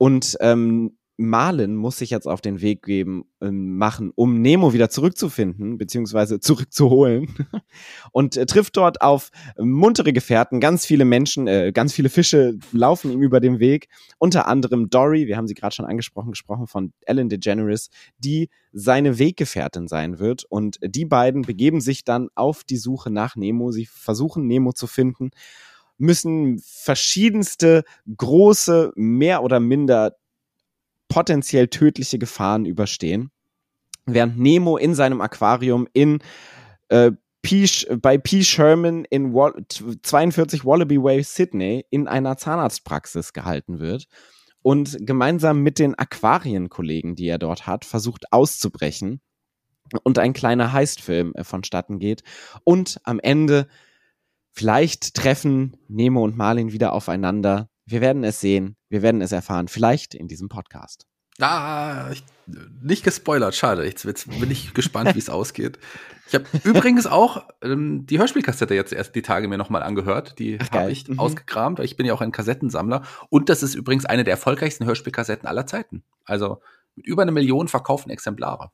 [0.00, 4.88] und ähm, Marlin muss sich jetzt auf den Weg geben, äh, machen, um Nemo wieder
[4.88, 7.28] zurückzufinden, beziehungsweise zurückzuholen.
[8.12, 10.58] und äh, trifft dort auf muntere Gefährten.
[10.58, 13.88] Ganz viele Menschen, äh, ganz viele Fische laufen ihm über den Weg.
[14.16, 19.18] Unter anderem Dory, wir haben sie gerade schon angesprochen, gesprochen von Ellen DeGeneres, die seine
[19.18, 20.44] Weggefährtin sein wird.
[20.44, 23.70] Und die beiden begeben sich dann auf die Suche nach Nemo.
[23.70, 25.30] Sie versuchen Nemo zu finden
[26.00, 27.84] müssen verschiedenste
[28.16, 30.16] große, mehr oder minder
[31.08, 33.30] potenziell tödliche Gefahren überstehen.
[34.06, 36.20] Während Nemo in seinem Aquarium in
[36.88, 38.42] äh, P, bei P.
[38.42, 44.06] Sherman in Wall 42 Wallaby Way, Sydney, in einer Zahnarztpraxis gehalten wird
[44.62, 49.20] und gemeinsam mit den Aquarienkollegen, die er dort hat, versucht auszubrechen
[50.02, 52.22] und ein kleiner Heistfilm äh, vonstatten geht
[52.64, 53.68] und am Ende
[54.60, 57.70] Vielleicht treffen Nemo und Marlin wieder aufeinander.
[57.86, 58.76] Wir werden es sehen.
[58.90, 59.68] Wir werden es erfahren.
[59.68, 61.06] Vielleicht in diesem Podcast.
[61.40, 62.22] Ah, ich,
[62.82, 63.86] nicht gespoilert, schade.
[63.86, 65.78] Jetzt, jetzt bin ich gespannt, wie es ausgeht.
[66.28, 70.38] Ich habe übrigens auch ähm, die Hörspielkassette jetzt erst die Tage mir nochmal angehört.
[70.38, 71.18] Die habe ich mhm.
[71.18, 73.04] ausgekramt, weil ich bin ja auch ein Kassettensammler.
[73.30, 76.04] Und das ist übrigens eine der erfolgreichsten Hörspielkassetten aller Zeiten.
[76.26, 76.60] Also
[76.96, 78.72] mit über eine Million verkauften Exemplare.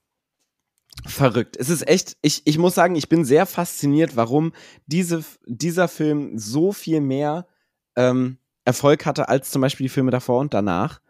[1.04, 1.56] Verrückt.
[1.56, 4.52] Es ist echt, ich, ich muss sagen, ich bin sehr fasziniert, warum
[4.86, 7.46] diese, dieser Film so viel mehr
[7.96, 11.00] ähm, Erfolg hatte als zum Beispiel die Filme davor und danach.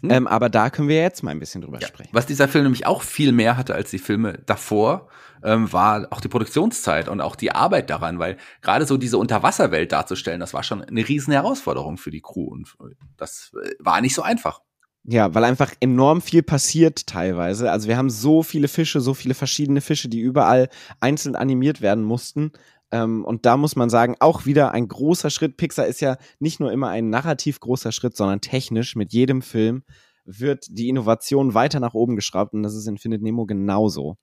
[0.00, 0.10] Hm.
[0.10, 1.86] Ähm, aber da können wir jetzt mal ein bisschen drüber ja.
[1.86, 2.10] sprechen.
[2.12, 5.08] Was dieser Film nämlich auch viel mehr hatte als die Filme davor,
[5.44, 9.92] ähm, war auch die Produktionszeit und auch die Arbeit daran, weil gerade so diese Unterwasserwelt
[9.92, 12.74] darzustellen, das war schon eine riesen Herausforderung für die Crew und
[13.16, 14.60] das äh, war nicht so einfach.
[15.04, 17.72] Ja, weil einfach enorm viel passiert teilweise.
[17.72, 20.68] Also wir haben so viele Fische, so viele verschiedene Fische, die überall
[21.00, 22.52] einzeln animiert werden mussten.
[22.92, 25.56] Ähm, und da muss man sagen, auch wieder ein großer Schritt.
[25.56, 29.82] Pixar ist ja nicht nur immer ein narrativ großer Schritt, sondern technisch mit jedem Film
[30.24, 34.18] wird die Innovation weiter nach oben geschraubt und das ist in Findet Nemo genauso.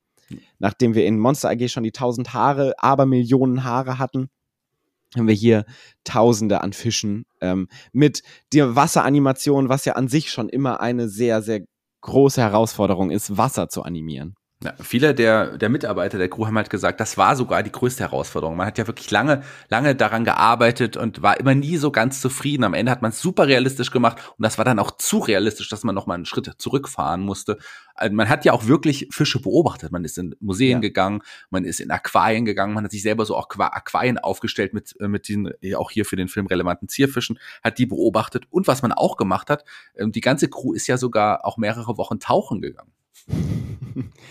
[0.60, 4.30] Nachdem wir in Monster AG schon die tausend Haare, aber Millionen Haare hatten,
[5.16, 5.66] haben wir hier
[6.04, 8.22] Tausende an Fischen ähm, mit
[8.54, 11.62] der Wasseranimation, was ja an sich schon immer eine sehr, sehr
[12.02, 14.36] große Herausforderung ist, Wasser zu animieren.
[14.62, 18.04] Ja, viele der, der Mitarbeiter der Crew haben halt gesagt, das war sogar die größte
[18.04, 18.58] Herausforderung.
[18.58, 22.66] Man hat ja wirklich lange, lange daran gearbeitet und war immer nie so ganz zufrieden.
[22.66, 25.70] Am Ende hat man es super realistisch gemacht und das war dann auch zu realistisch,
[25.70, 27.58] dass man noch mal einen Schritt zurückfahren musste.
[27.96, 29.94] Also man hat ja auch wirklich Fische beobachtet.
[29.94, 30.80] Man ist in Museen ja.
[30.80, 34.94] gegangen, man ist in Aquarien gegangen, man hat sich selber so auch Aquarien aufgestellt mit,
[35.00, 38.44] äh, mit diesen auch hier für den Film relevanten Zierfischen, hat die beobachtet.
[38.50, 39.64] Und was man auch gemacht hat,
[39.96, 42.92] ähm, die ganze Crew ist ja sogar auch mehrere Wochen tauchen gegangen.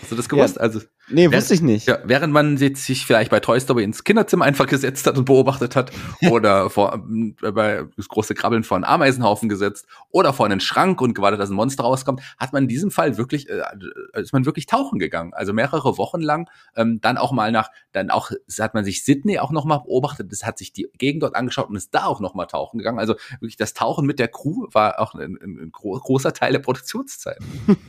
[0.01, 0.55] Hast du das gewusst?
[0.55, 1.87] Ja, also Nee, wusste ich nicht.
[1.87, 5.75] Ja, während man sich vielleicht bei Toy Story ins Kinderzimmer einfach gesetzt hat und beobachtet
[5.75, 5.91] hat
[6.29, 7.03] oder vor,
[7.41, 11.39] äh, bei das große Krabbeln vor einen Ameisenhaufen gesetzt oder vor einen Schrank und gewartet,
[11.39, 13.61] dass ein Monster rauskommt, hat man in diesem Fall wirklich, äh,
[14.13, 15.33] ist man wirklich tauchen gegangen.
[15.33, 19.39] Also mehrere Wochen lang, ähm, dann auch mal nach, dann auch, hat man sich Sydney
[19.39, 22.47] auch nochmal beobachtet, das hat sich die Gegend dort angeschaut und ist da auch nochmal
[22.47, 22.99] tauchen gegangen.
[22.99, 26.59] Also wirklich das Tauchen mit der Crew war auch ein, ein, ein großer Teil der
[26.59, 27.39] Produktionszeit.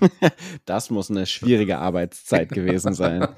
[0.65, 3.29] das muss eine schwierige Arbeitszeit gewesen sein sein.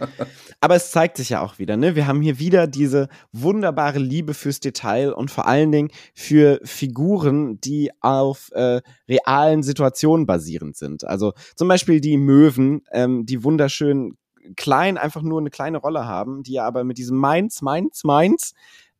[0.60, 1.96] Aber es zeigt sich ja auch wieder, ne?
[1.96, 7.60] Wir haben hier wieder diese wunderbare Liebe fürs Detail und vor allen Dingen für Figuren,
[7.60, 11.04] die auf äh, realen Situationen basierend sind.
[11.04, 14.16] Also zum Beispiel die Möwen, ähm, die wunderschön
[14.56, 18.54] klein einfach nur eine kleine Rolle haben, die ja aber mit diesem Mainz, Mainz, Mainz,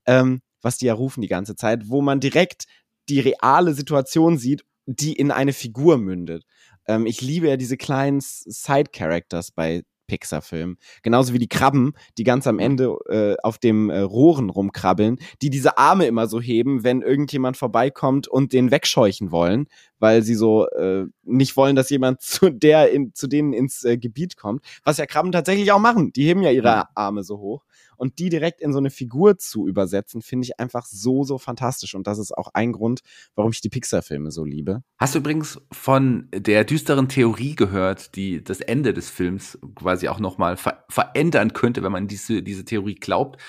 [0.07, 2.65] ähm, was die ja rufen die ganze Zeit, wo man direkt
[3.09, 6.45] die reale Situation sieht, die in eine Figur mündet.
[6.87, 10.77] Ähm, ich liebe ja diese kleinen Side-Characters bei Pixar-Film.
[11.03, 15.51] Genauso wie die Krabben, die ganz am Ende äh, auf dem äh, Rohren rumkrabbeln, die
[15.51, 19.67] diese Arme immer so heben, wenn irgendjemand vorbeikommt und den wegscheuchen wollen,
[19.99, 23.97] weil sie so äh, nicht wollen, dass jemand zu der in, zu denen ins äh,
[23.97, 24.65] Gebiet kommt.
[24.85, 26.13] Was ja Krabben tatsächlich auch machen.
[26.13, 27.65] Die heben ja ihre Arme so hoch
[28.03, 31.95] und die direkt in so eine Figur zu übersetzen, finde ich einfach so, so fantastisch.
[31.95, 33.03] Und das ist auch ein Grund,
[33.37, 34.83] warum ich die Pixar-Filme so liebe.
[34.99, 40.19] Hast du übrigens von der düsteren Theorie gehört, die das Ende des Films quasi auch
[40.19, 43.41] nochmal ver verändern könnte, wenn man diese, diese Theorie glaubt?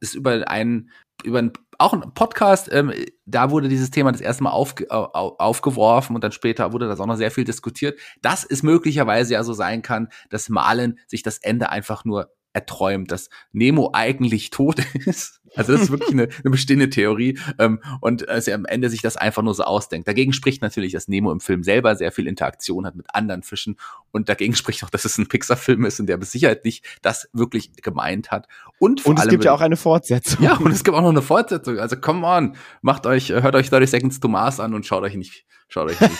[0.00, 0.90] Ist über einen
[1.22, 2.92] über einen, auch ein Podcast, ähm,
[3.26, 7.06] da wurde dieses Thema das erste Mal auf, aufgeworfen und dann später wurde das auch
[7.06, 11.38] noch sehr viel diskutiert, dass es möglicherweise ja so sein kann, dass Malen sich das
[11.38, 15.40] Ende einfach nur erträumt, dass Nemo eigentlich tot ist.
[15.56, 19.02] Also das ist wirklich eine, eine bestehende Theorie ähm, und dass er am Ende sich
[19.02, 20.06] das einfach nur so ausdenkt.
[20.06, 23.76] Dagegen spricht natürlich, dass Nemo im Film selber sehr viel Interaktion hat mit anderen Fischen
[24.12, 27.28] und dagegen spricht auch, dass es ein Pixar-Film ist und der mit Sicherheit nicht das
[27.32, 28.46] wirklich gemeint hat.
[28.78, 30.44] Und, und es gibt ja auch eine Fortsetzung.
[30.44, 31.78] Ja, und es gibt auch noch eine Fortsetzung.
[31.78, 35.16] Also come on, macht euch, hört euch 30 Seconds to Mars an und schaut euch
[35.16, 36.18] nicht Schaut euch nicht.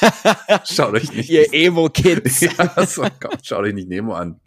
[0.72, 1.28] schaut euch nicht.
[1.28, 2.40] Ihr Emo-Kids.
[2.40, 3.04] ja, so,
[3.42, 4.40] schaut euch nicht Nemo an.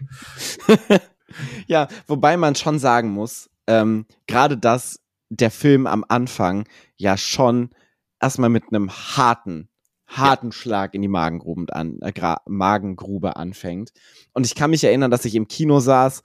[1.68, 7.70] ja, wobei man schon sagen muss, ähm, gerade dass der Film am Anfang ja schon
[8.20, 9.70] erstmal mit einem harten,
[10.08, 10.52] harten ja.
[10.54, 13.92] Schlag in die Magengrube, an, äh, Magengrube anfängt.
[14.34, 16.22] Und ich kann mich erinnern, dass ich im Kino saß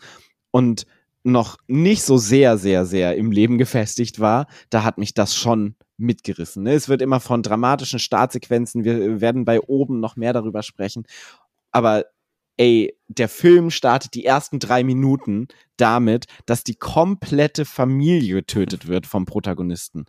[0.51, 0.87] und
[1.25, 5.75] noch nicht so sehr, sehr, sehr im Leben gefestigt war, da hat mich das schon
[5.97, 6.63] mitgerissen.
[6.63, 6.73] Ne?
[6.73, 11.05] Es wird immer von dramatischen Startsequenzen, wir werden bei oben noch mehr darüber sprechen.
[11.71, 12.05] Aber
[12.59, 19.07] ey, der Film startet die ersten drei Minuten damit, dass die komplette Familie getötet wird
[19.07, 20.05] vom Protagonisten.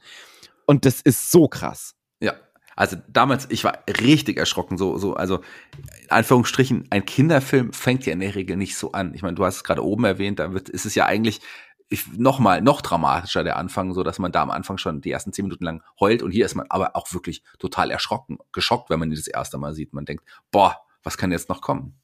[0.65, 1.95] Und das ist so krass.
[2.19, 2.33] Ja.
[2.75, 5.41] Also damals, ich war richtig erschrocken, so, so, also
[5.77, 9.13] in Anführungsstrichen, ein Kinderfilm fängt ja in der Regel nicht so an.
[9.13, 11.41] Ich meine, du hast es gerade oben erwähnt, da wird, ist es ja eigentlich
[11.89, 15.11] ich, noch mal, noch dramatischer der Anfang, so dass man da am Anfang schon die
[15.11, 18.89] ersten zehn Minuten lang heult und hier ist man aber auch wirklich total erschrocken, geschockt,
[18.89, 19.93] wenn man die das erste Mal sieht.
[19.93, 21.98] Man denkt, boah, was kann jetzt noch kommen?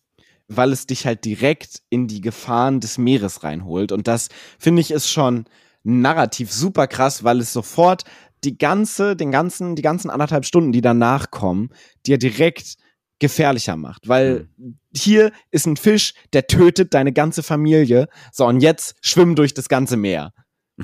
[0.48, 3.92] Weil es dich halt direkt in die Gefahren des Meeres reinholt.
[3.92, 4.30] Und das
[4.60, 5.46] finde ich ist schon
[5.84, 8.04] narrativ super krass, weil es sofort
[8.44, 11.70] die ganze, den ganzen, die ganzen anderthalb Stunden, die danach kommen,
[12.06, 12.76] dir direkt
[13.20, 14.08] gefährlicher macht.
[14.08, 14.80] Weil mhm.
[14.96, 18.08] hier ist ein Fisch, der tötet deine ganze Familie.
[18.32, 20.34] So, und jetzt schwimm durch das ganze Meer.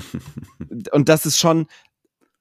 [0.92, 1.66] und das ist schon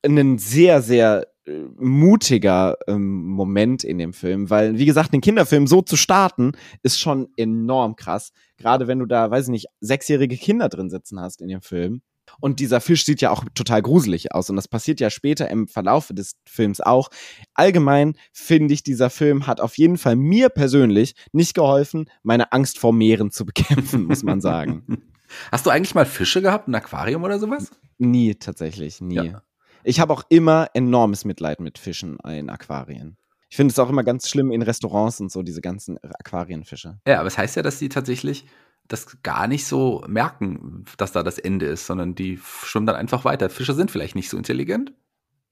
[0.04, 5.82] ein sehr, sehr mutiger ähm, Moment in dem Film, weil, wie gesagt, den Kinderfilm so
[5.82, 6.52] zu starten,
[6.84, 8.32] ist schon enorm krass.
[8.58, 12.02] Gerade wenn du da, weiß ich nicht, sechsjährige Kinder drin sitzen hast in dem Film.
[12.40, 14.50] Und dieser Fisch sieht ja auch total gruselig aus.
[14.50, 17.10] Und das passiert ja später im Verlauf des Films auch.
[17.56, 22.78] Allgemein finde ich, dieser Film hat auf jeden Fall mir persönlich nicht geholfen, meine Angst
[22.78, 24.84] vor Meeren zu bekämpfen, muss man sagen.
[25.52, 27.72] Hast du eigentlich mal Fische gehabt, ein Aquarium oder sowas?
[27.98, 29.16] Nie, tatsächlich, nie.
[29.16, 29.44] Ja.
[29.84, 33.18] Ich habe auch immer enormes Mitleid mit Fischen in Aquarien.
[33.50, 37.00] Ich finde es auch immer ganz schlimm in Restaurants und so, diese ganzen Aquarienfische.
[37.06, 38.46] Ja, aber es das heißt ja, dass die tatsächlich
[38.88, 43.26] das gar nicht so merken, dass da das Ende ist, sondern die schwimmen dann einfach
[43.26, 43.50] weiter.
[43.50, 44.94] Fische sind vielleicht nicht so intelligent.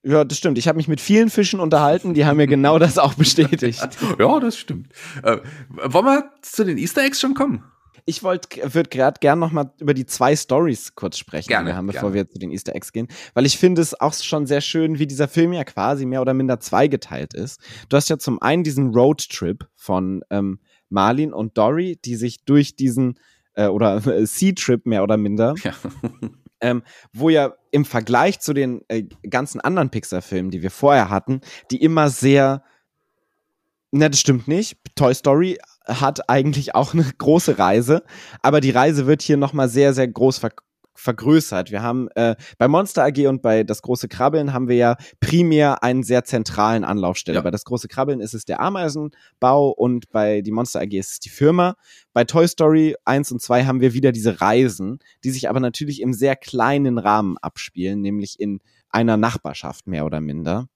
[0.03, 0.57] Ja, das stimmt.
[0.57, 3.85] Ich habe mich mit vielen Fischen unterhalten, die haben mir genau das auch bestätigt.
[4.19, 4.93] ja, das stimmt.
[5.23, 5.37] Äh,
[5.83, 7.63] wollen wir zu den Easter Eggs schon kommen?
[8.05, 11.71] Ich wollte, würde gerade gern noch mal über die zwei Stories kurz sprechen, Gerne, die
[11.71, 12.15] wir haben, bevor gerne.
[12.15, 15.07] wir zu den Easter Eggs gehen, weil ich finde es auch schon sehr schön, wie
[15.07, 17.59] dieser Film ja quasi mehr oder minder zweigeteilt ist.
[17.89, 20.59] Du hast ja zum einen diesen Roadtrip von ähm,
[20.89, 23.19] Marlin und Dory, die sich durch diesen
[23.53, 25.73] äh, oder äh, Sea-Trip mehr oder minder, Ja.
[26.61, 26.83] ähm,
[27.13, 31.81] wo ja im Vergleich zu den äh, ganzen anderen Pixar-Filmen, die wir vorher hatten, die
[31.81, 32.63] immer sehr
[33.91, 34.77] Ne, das stimmt nicht.
[34.95, 35.57] Toy Story
[35.89, 38.03] hat eigentlich auch eine große Reise,
[38.41, 40.51] aber die Reise wird hier nochmal sehr, sehr groß ver
[40.99, 41.71] vergrößert.
[41.71, 45.81] Wir haben äh, bei Monster AG und bei Das große Krabbeln haben wir ja primär
[45.81, 47.37] einen sehr zentralen Anlaufstelle.
[47.37, 47.41] Ja.
[47.41, 51.19] Bei Das große Krabbeln ist es der Ameisenbau und bei die Monster AG ist es
[51.19, 51.75] die Firma.
[52.11, 56.01] Bei Toy Story 1 und 2 haben wir wieder diese Reisen, die sich aber natürlich
[56.01, 60.67] im sehr kleinen Rahmen abspielen, nämlich in einer Nachbarschaft mehr oder minder.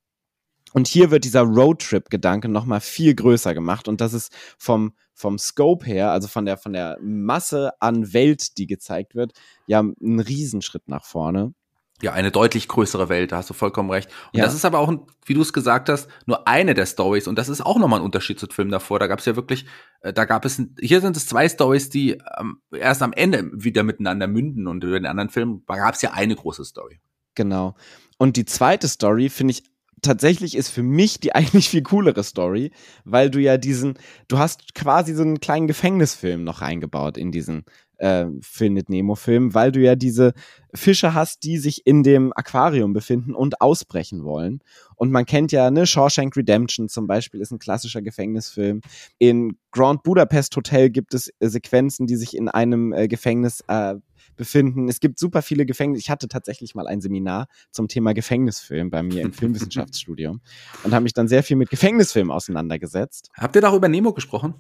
[0.74, 5.86] Und hier wird dieser Roadtrip-Gedanke nochmal viel größer gemacht und das ist vom, vom Scope
[5.86, 9.34] her, also von der, von der Masse an Welt, die gezeigt wird,
[9.68, 11.54] ja ein Riesenschritt nach vorne.
[12.02, 14.10] Ja, eine deutlich größere Welt, da hast du vollkommen recht.
[14.34, 14.46] Und Ja.
[14.46, 14.92] das ist aber auch,
[15.26, 17.28] wie du es gesagt hast, nur eine der Stories.
[17.30, 19.00] Und das ist auch nochmal ein Unterschied zu Filmen davor.
[19.00, 19.66] Da gab es ja wirklich,
[20.02, 23.84] äh, da gab es, hier sind es zwei Stories, die ähm, erst am Ende wieder
[23.84, 24.68] miteinander münden.
[24.68, 27.00] Und über den anderen Filmen gab es ja eine große Story.
[27.36, 27.76] Genau.
[28.18, 29.64] Und die zweite Story finde ich
[30.04, 32.72] tatsächlich ist für mich die eigentlich viel coolere Story,
[33.04, 33.96] weil du ja diesen,
[34.28, 37.66] du hast quasi so einen kleinen Gefängnisfilm noch eingebaut in diesen
[37.98, 40.34] äh, Findet Nemo-Film, weil du ja diese
[40.74, 44.60] Fische hast, die sich in dem Aquarium befinden und ausbrechen wollen.
[44.96, 48.82] Und man kennt ja, ne, Shawshank Redemption zum Beispiel ist ein klassischer Gefängnisfilm.
[49.20, 53.96] In Grand Budapest Hotel gibt es äh, Sequenzen, die sich in einem äh, Gefängnis äh,
[54.36, 54.88] befinden.
[54.90, 56.02] Es gibt super viele Gefängnisse.
[56.02, 60.42] Ich hatte tatsächlich mal ein Seminar zum Thema Gefängnisfilm bei mir im Filmwissenschaftsstudium
[60.84, 63.30] und habe mich dann sehr viel mit Gefängnisfilmen auseinandergesetzt.
[63.36, 64.56] Habt ihr da auch über Nemo gesprochen?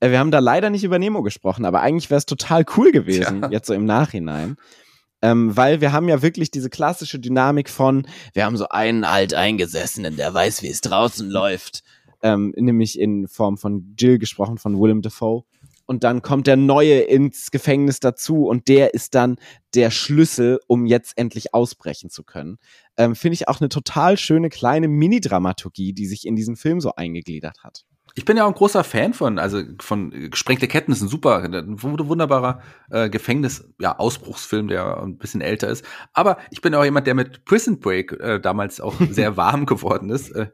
[0.00, 2.92] Äh, Wir haben da leider nicht über Nemo gesprochen, aber eigentlich wäre es total cool
[2.92, 3.50] gewesen, Tja.
[3.50, 4.56] jetzt so im Nachhinein.
[5.22, 10.16] Ähm, weil wir haben ja wirklich diese klassische Dynamik von, wir haben so einen Alteingesessenen,
[10.16, 11.82] der weiß, wie es draußen läuft.
[12.22, 15.44] Ähm, nämlich in Form von Jill gesprochen, von Willem Dafoe.
[15.86, 19.36] Und dann kommt der Neue ins Gefängnis dazu und der ist dann
[19.74, 22.58] der Schlüssel, um jetzt endlich ausbrechen zu können.
[22.96, 26.92] Ähm, Finde ich auch eine total schöne kleine Mini-Dramaturgie, die sich in diesen Film so
[26.96, 27.84] eingegliedert hat.
[28.18, 31.08] Ich bin ja auch ein großer Fan von, also von äh, Gesprengte Ketten ist ein
[31.08, 35.84] super, ein wund- wunderbarer äh, Gefängnis, ja, der ein bisschen älter ist.
[36.14, 40.08] Aber ich bin auch jemand, der mit Prison Break äh, damals auch sehr warm geworden
[40.08, 40.30] ist.
[40.30, 40.48] Äh,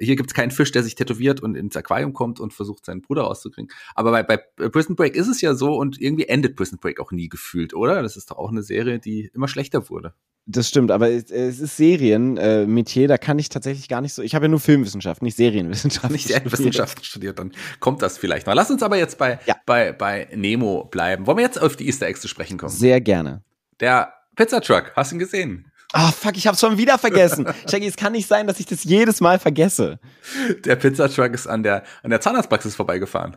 [0.00, 3.22] hier gibt's keinen Fisch, der sich tätowiert und ins Aquarium kommt und versucht, seinen Bruder
[3.22, 3.70] rauszukriegen.
[3.94, 7.12] Aber bei, bei Prison Break ist es ja so und irgendwie endet Prison Break auch
[7.12, 8.02] nie gefühlt, oder?
[8.02, 10.14] Das ist doch auch eine Serie, die immer schlechter wurde.
[10.46, 14.14] Das stimmt, aber es, es ist Serienmetier, äh, Metier, da kann ich tatsächlich gar nicht
[14.14, 14.22] so.
[14.22, 16.10] Ich habe ja nur Filmwissenschaft, nicht Serienwissenschaft.
[16.10, 18.54] Nicht Erdwissenschaften studiert, dann kommt das vielleicht noch.
[18.54, 19.54] Lass uns aber jetzt bei, Ja.
[19.66, 21.26] bei, bei Nemo bleiben.
[21.26, 22.72] Wollen wir jetzt auf die Easter Eggs zu sprechen kommen?
[22.72, 23.44] Sehr gerne.
[23.80, 25.69] Der Pizzatruck, hast du ihn gesehen?
[25.92, 27.46] Ah, fuck, ich hab's schon wieder vergessen.
[27.68, 29.98] Shaggy, es kann nicht sein, dass ich das jedes Mal vergesse.
[30.64, 33.36] Der Pizzatruck ist an der, an der Zahnarztpraxis vorbeigefahren.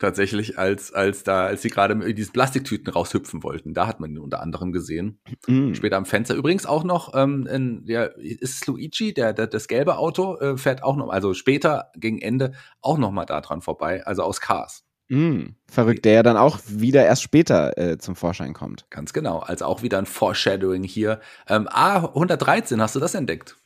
[0.00, 3.74] Tatsächlich, als, als da, als sie gerade mit diesen Plastiktüten raushüpfen wollten.
[3.74, 5.20] Da hat man ihn unter anderem gesehen.
[5.46, 5.72] Mm.
[5.72, 6.34] Später am Fenster.
[6.34, 10.82] Übrigens auch noch, ähm, in, ja, ist Luigi, der, der, das gelbe Auto, äh, fährt
[10.82, 14.84] auch noch, also später, gegen Ende, auch noch mal da dran vorbei, also aus Cars.
[15.14, 15.54] Mm.
[15.68, 18.86] Verrückt, der ja dann auch wieder erst später äh, zum Vorschein kommt.
[18.90, 19.38] Ganz genau.
[19.38, 21.20] Also auch wieder ein Foreshadowing hier.
[21.48, 23.56] Ähm, A113, hast du das entdeckt?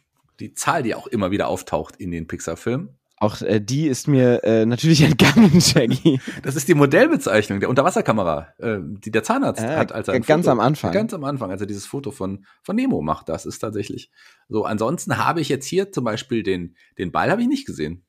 [0.41, 2.99] Die Zahl, die auch immer wieder auftaucht in den Pixar-Filmen.
[3.21, 6.21] Auch äh, die ist mir äh, natürlich entgangen, Shaggy.
[6.43, 10.45] Das ist die Modellbezeichnung der Unterwasserkamera, äh, die der Zahnarzt Ah, hat, als er ganz
[10.45, 10.93] Foto, am Anfang.
[10.93, 13.29] Ganz am Anfang, als er dieses Foto von, von Nemo macht.
[13.29, 14.11] Das ist tatsächlich
[14.49, 14.65] so.
[14.65, 18.05] Ansonsten habe ich jetzt hier zum Beispiel den, den Ball habe ich nicht gesehen.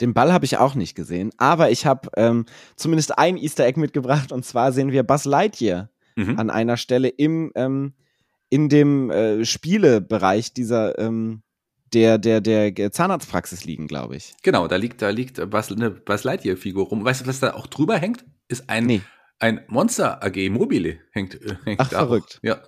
[0.00, 3.78] Den Ball habe ich auch nicht gesehen, aber ich habe ähm, zumindest ein Easter Egg
[3.80, 6.36] mitgebracht und zwar sehen wir Buzz Lightyear Mhm.
[6.38, 7.92] an einer Stelle im ähm,
[8.50, 11.42] in dem äh, Spielebereich dieser ähm,
[11.92, 14.34] der der der Zahnarztpraxis liegen, glaube ich.
[14.42, 17.04] Genau, da liegt, da liegt Buzz, eine Buzz Lightyear-Figur rum.
[17.04, 18.24] Weißt du, was da auch drüber hängt?
[18.48, 19.00] Ist ein, Nee.
[19.38, 22.38] ein Monster AG Mobile hängt, äh, hängt Ach, da verrückt.
[22.40, 22.44] Auch.
[22.48, 22.58] Ja,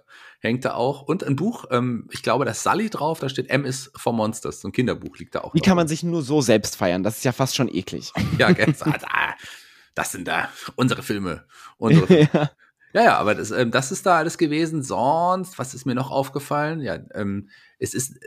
[0.40, 1.02] hängt da auch.
[1.02, 4.12] Und ein Buch, ähm, ich glaube, da ist Sully drauf, da steht M is for
[4.12, 4.60] Monsters.
[4.60, 5.54] So ein Kinderbuch liegt da auch.
[5.54, 5.66] Wie drauf.
[5.66, 7.02] kann man sich nur so selbst feiern?
[7.02, 8.12] Das ist ja fast schon eklig.
[8.38, 9.34] Ja, ganz, ah, da,
[9.94, 11.44] das sind da unsere Filme.
[11.76, 12.28] Unsere Filme.
[12.32, 12.50] ja.
[12.92, 14.82] Ja, ja, aber das, ähm, das ist da alles gewesen.
[14.82, 16.80] Sonst, was ist mir noch aufgefallen?
[16.80, 17.48] Ja, ähm,
[17.78, 18.18] es ist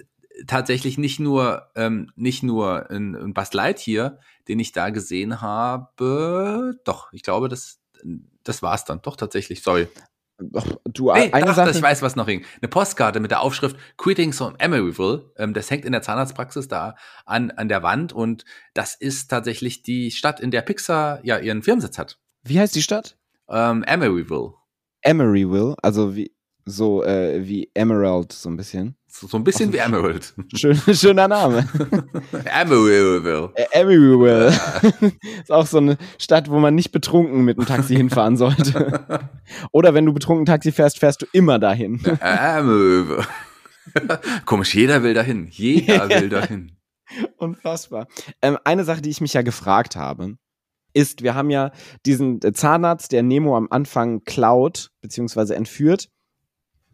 [0.48, 6.80] tatsächlich nicht nur ähm, nicht nur ein, ein Buzz Lightyear, den ich da gesehen habe.
[6.86, 7.82] Doch, ich glaube, das
[8.44, 9.02] das war's dann.
[9.02, 9.64] Doch tatsächlich.
[9.64, 9.88] Sorry.
[10.40, 11.72] Doch, Du, Hey, eine ach, Sache.
[11.72, 12.44] ich weiß, was noch hing.
[12.62, 15.32] Eine Postkarte mit der Aufschrift Greetings from Emeryville.
[15.38, 18.44] Ähm, das hängt in der Zahnarztpraxis da an an der Wand und
[18.74, 22.20] das ist tatsächlich die Stadt, in der Pixar ja ihren Firmensitz hat.
[22.44, 23.18] Wie heißt die Stadt?
[23.50, 24.54] Ähm, Emeryville.
[25.02, 26.33] Emeryville, also wie
[26.66, 28.96] so äh, wie Emerald so ein bisschen.
[29.08, 30.34] So, so ein bisschen wie Emerald.
[30.56, 31.68] Schön, schöner Name.
[32.46, 33.52] Emeryville.
[33.56, 34.48] Ä- Emeryville.
[35.42, 39.30] ist auch so eine Stadt, wo man nicht betrunken mit dem Taxi hinfahren sollte.
[39.72, 42.02] Oder wenn du betrunken Taxi fährst, fährst du immer dahin.
[42.22, 43.26] Emeryville.
[44.46, 45.48] Komisch, jeder will dahin.
[45.52, 46.72] Jeder will dahin.
[47.38, 48.08] Unfassbar.
[48.42, 50.38] Ähm, eine Sache, die ich mich ja gefragt habe,
[50.94, 51.72] ist, wir haben ja
[52.06, 56.10] diesen äh, Zahnarzt, der Nemo am Anfang klaut, beziehungsweise entführt,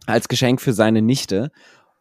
[0.05, 1.51] als Geschenk für seine Nichte.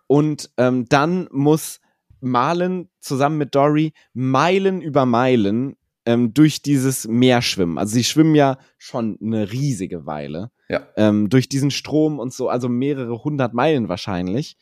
[0.06, 1.80] Und ähm, dann muss
[2.20, 5.76] Marlin zusammen mit Dory Meilen über Meilen
[6.06, 7.78] ähm, durch dieses Meer schwimmen.
[7.78, 10.50] Also sie schwimmen ja schon eine riesige Weile.
[10.68, 10.86] Ja.
[10.96, 14.56] Ähm, durch diesen Strom und so, also mehrere hundert Meilen wahrscheinlich.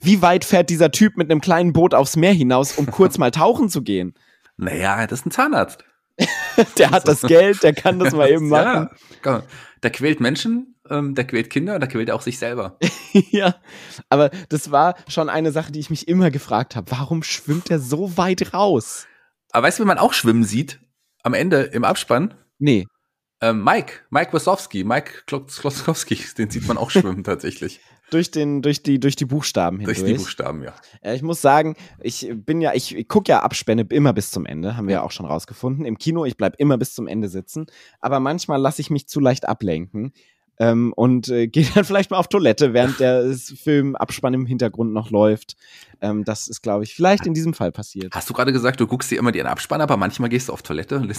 [0.00, 3.30] Wie weit fährt dieser Typ mit einem kleinen Boot aufs Meer hinaus, um kurz mal
[3.30, 4.14] tauchen zu gehen?
[4.56, 5.84] Naja, das ist ein Zahnarzt.
[6.78, 8.90] Der hat das Geld, der kann das mal eben machen.
[9.24, 9.42] Ja,
[9.82, 12.78] der quält Menschen, ähm, der quält Kinder, der quält auch sich selber.
[13.30, 13.56] ja,
[14.08, 16.90] aber das war schon eine Sache, die ich mich immer gefragt habe.
[16.90, 19.06] Warum schwimmt er so weit raus?
[19.52, 20.80] Aber weißt du, wie man auch schwimmen sieht?
[21.22, 22.34] Am Ende im Abspann?
[22.58, 22.86] Nee.
[23.42, 27.80] Ähm, Mike, Mike Wasowski, Mike Kloskowski, den sieht man auch schwimmen tatsächlich.
[28.10, 30.00] Durch, den, durch, die, durch die Buchstaben hindurch.
[30.00, 30.74] Durch die Buchstaben, ja.
[31.00, 34.46] Äh, Ich muss sagen, ich bin ja, ich, ich gucke ja Abspänne immer bis zum
[34.46, 35.84] Ende, haben wir ja auch schon rausgefunden.
[35.84, 37.66] Im Kino, ich bleib immer bis zum Ende sitzen,
[38.00, 40.12] aber manchmal lasse ich mich zu leicht ablenken
[40.60, 44.46] ähm, und äh, gehe dann vielleicht mal auf Toilette, während der s- Film Abspann im
[44.46, 45.56] Hintergrund noch läuft.
[46.02, 48.14] Ähm, das ist, glaube ich, vielleicht in diesem Fall passiert.
[48.14, 50.62] Hast du gerade gesagt, du guckst dir immer den Abspann, aber manchmal gehst du auf
[50.62, 51.02] Toilette.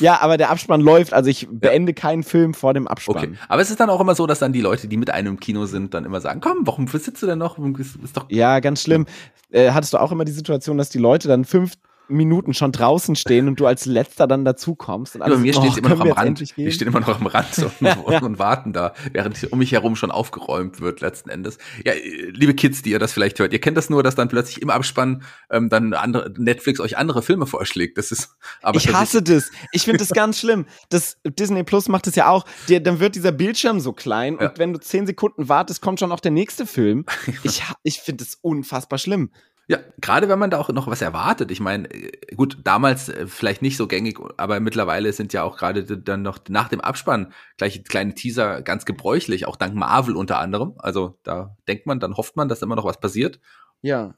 [0.00, 3.16] Ja, aber der Abspann läuft, also ich beende keinen Film vor dem Abspann.
[3.16, 3.32] Okay.
[3.48, 5.40] Aber es ist dann auch immer so, dass dann die Leute, die mit einem im
[5.40, 7.58] Kino sind, dann immer sagen, komm, warum sitzt du denn noch?
[7.78, 9.06] Ist, ist doch Ja, ganz schlimm.
[9.50, 11.74] Äh, hattest du auch immer die Situation, dass die Leute dann fünf
[12.08, 15.52] Minuten schon draußen stehen und du als letzter dann dazu kommst und Ja, bei mir
[15.52, 16.54] so, oh, immer noch am wir Rand.
[16.56, 16.70] gehen?
[16.72, 18.20] stehen immer noch am Rand und, Ja.
[18.20, 21.58] und warten da, während um mich herum schon aufgeräumt wird letzten Endes.
[21.84, 24.28] Ja, äh, liebe Kids, die ihr das vielleicht hört, ihr kennt das nur, dass dann
[24.28, 27.98] plötzlich im Abspann ähm, dann andere, Netflix euch andere Filme vorschlägt.
[27.98, 28.30] Das ist
[28.62, 29.50] aber ich hasse das.
[29.72, 30.66] Ich finde das ganz schlimm.
[30.88, 32.44] Das Disney Plus macht es ja auch.
[32.68, 34.48] Dir, dann wird dieser Bildschirm so klein Ja.
[34.50, 37.04] und wenn du zehn Sekunden wartest, kommt schon noch der nächste Film.
[37.44, 39.30] Ich, ich finde das unfassbar schlimm.
[39.70, 41.50] Ja, gerade wenn man da auch noch was erwartet.
[41.50, 45.58] Ich meine, äh, gut, damals äh, vielleicht nicht so gängig, aber mittlerweile sind ja auch
[45.58, 50.38] gerade dann noch nach dem Abspann gleich kleine Teaser ganz gebräuchlich, auch dank Marvel unter
[50.38, 50.74] anderem.
[50.78, 53.40] Also da denkt man, dann hofft man, dass immer noch was passiert.
[53.82, 54.14] Ja.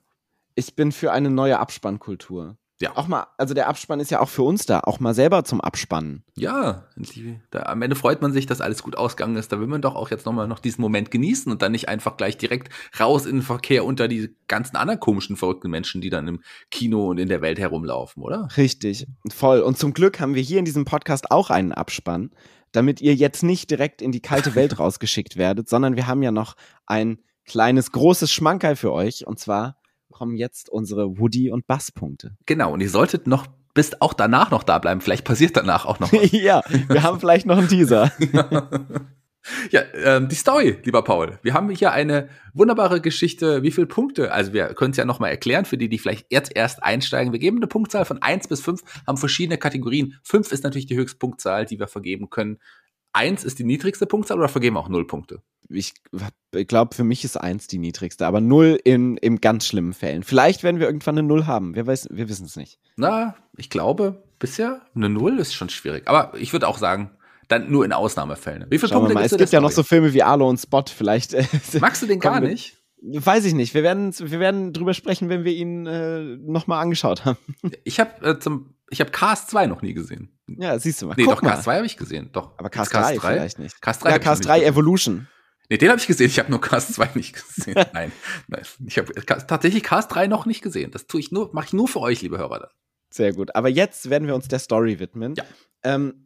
[0.54, 2.56] Ich bin für eine neue Abspannkultur.
[2.80, 2.96] Ja.
[2.96, 5.60] Auch mal, also der Abspann ist ja auch für uns da, auch mal selber zum
[5.60, 6.24] Abspannen.
[6.34, 6.86] Ja,
[7.50, 9.52] da, am Ende freut man sich, dass alles gut ausgegangen ist.
[9.52, 12.16] Da will man doch auch jetzt nochmal noch diesen Moment genießen und dann nicht einfach
[12.16, 16.26] gleich direkt raus in den Verkehr unter die ganzen anderen komischen, verrückten Menschen, die dann
[16.26, 18.48] im Kino und in der Welt herumlaufen, oder?
[18.56, 19.60] Richtig, voll.
[19.60, 22.30] Und zum Glück haben wir hier in diesem Podcast auch einen Abspann,
[22.72, 26.30] damit ihr jetzt nicht direkt in die kalte Welt rausgeschickt werdet, sondern wir haben ja
[26.30, 26.56] noch
[26.86, 29.26] ein kleines, großes Schmankerl für euch.
[29.26, 29.79] Und zwar
[30.20, 32.36] kommen jetzt unsere Woody- und Bass-Punkte.
[32.44, 35.00] Genau, und ihr solltet noch bis auch danach noch da bleiben.
[35.00, 36.30] Vielleicht passiert danach auch noch was.
[36.32, 38.12] ja, wir haben vielleicht noch einen Teaser.
[39.70, 41.38] ja, ähm, die Story, lieber Paul.
[41.42, 43.62] Wir haben hier eine wunderbare Geschichte.
[43.62, 44.30] Wie viele Punkte?
[44.30, 47.32] Also wir können es ja nochmal erklären für die, die vielleicht jetzt erst einsteigen.
[47.32, 50.18] Wir geben eine Punktzahl von eins bis fünf, haben verschiedene Kategorien.
[50.22, 52.58] Fünf ist natürlich die höchste Punktzahl, die wir vergeben können.
[53.12, 55.42] Eins ist die niedrigste Punktzahl oder vergeben auch null Punkte?
[55.68, 55.94] Ich
[56.66, 60.22] glaube, für mich ist eins die niedrigste, aber null in, in ganz schlimmen Fällen.
[60.22, 61.76] Vielleicht werden wir irgendwann eine Null haben.
[61.76, 62.80] Wir, weiß, wir wissen es nicht.
[62.96, 66.08] Na, ich glaube, bisher eine Null ist schon schwierig.
[66.08, 67.10] Aber ich würde auch sagen,
[67.46, 68.66] dann nur in Ausnahmefällen.
[68.68, 69.24] Wie viele Schauen Punkte mal.
[69.24, 69.82] Es gibt ja noch so?
[69.82, 70.84] Filme wie Arlo und Spot.
[70.86, 71.34] Vielleicht.
[71.34, 71.44] Äh,
[71.80, 72.76] Magst du den gar nicht?
[73.02, 73.72] Weiß ich nicht.
[73.74, 77.38] Wir werden, wir werden drüber sprechen, wenn wir ihn äh, nochmal angeschaut haben.
[77.84, 80.36] Ich habe äh, zum, ich habe Cast 2 noch nie gesehen.
[80.46, 81.14] Ja, siehst du mal.
[81.16, 81.50] Nee, Guck doch, mal.
[81.50, 82.30] Cast 2 habe ich gesehen.
[82.32, 82.58] Doch.
[82.58, 83.80] Aber Gibt's Cast 3 vielleicht nicht.
[83.80, 84.68] Cast 3 Ja, nicht 3 gesehen.
[84.68, 85.28] Evolution.
[85.68, 86.26] Nee, den habe ich gesehen.
[86.26, 87.74] Ich habe nur Cast 2 nicht gesehen.
[87.92, 88.10] Nein,
[88.48, 88.62] nein.
[88.86, 90.90] Ich habe tatsächlich Cast 3 noch nicht gesehen.
[90.90, 92.70] Das tue ich nur, mache ich nur für euch, liebe Hörer.
[93.08, 93.54] Sehr gut.
[93.54, 95.34] Aber jetzt werden wir uns der Story widmen.
[95.36, 95.44] Ja.
[95.84, 96.24] Ähm,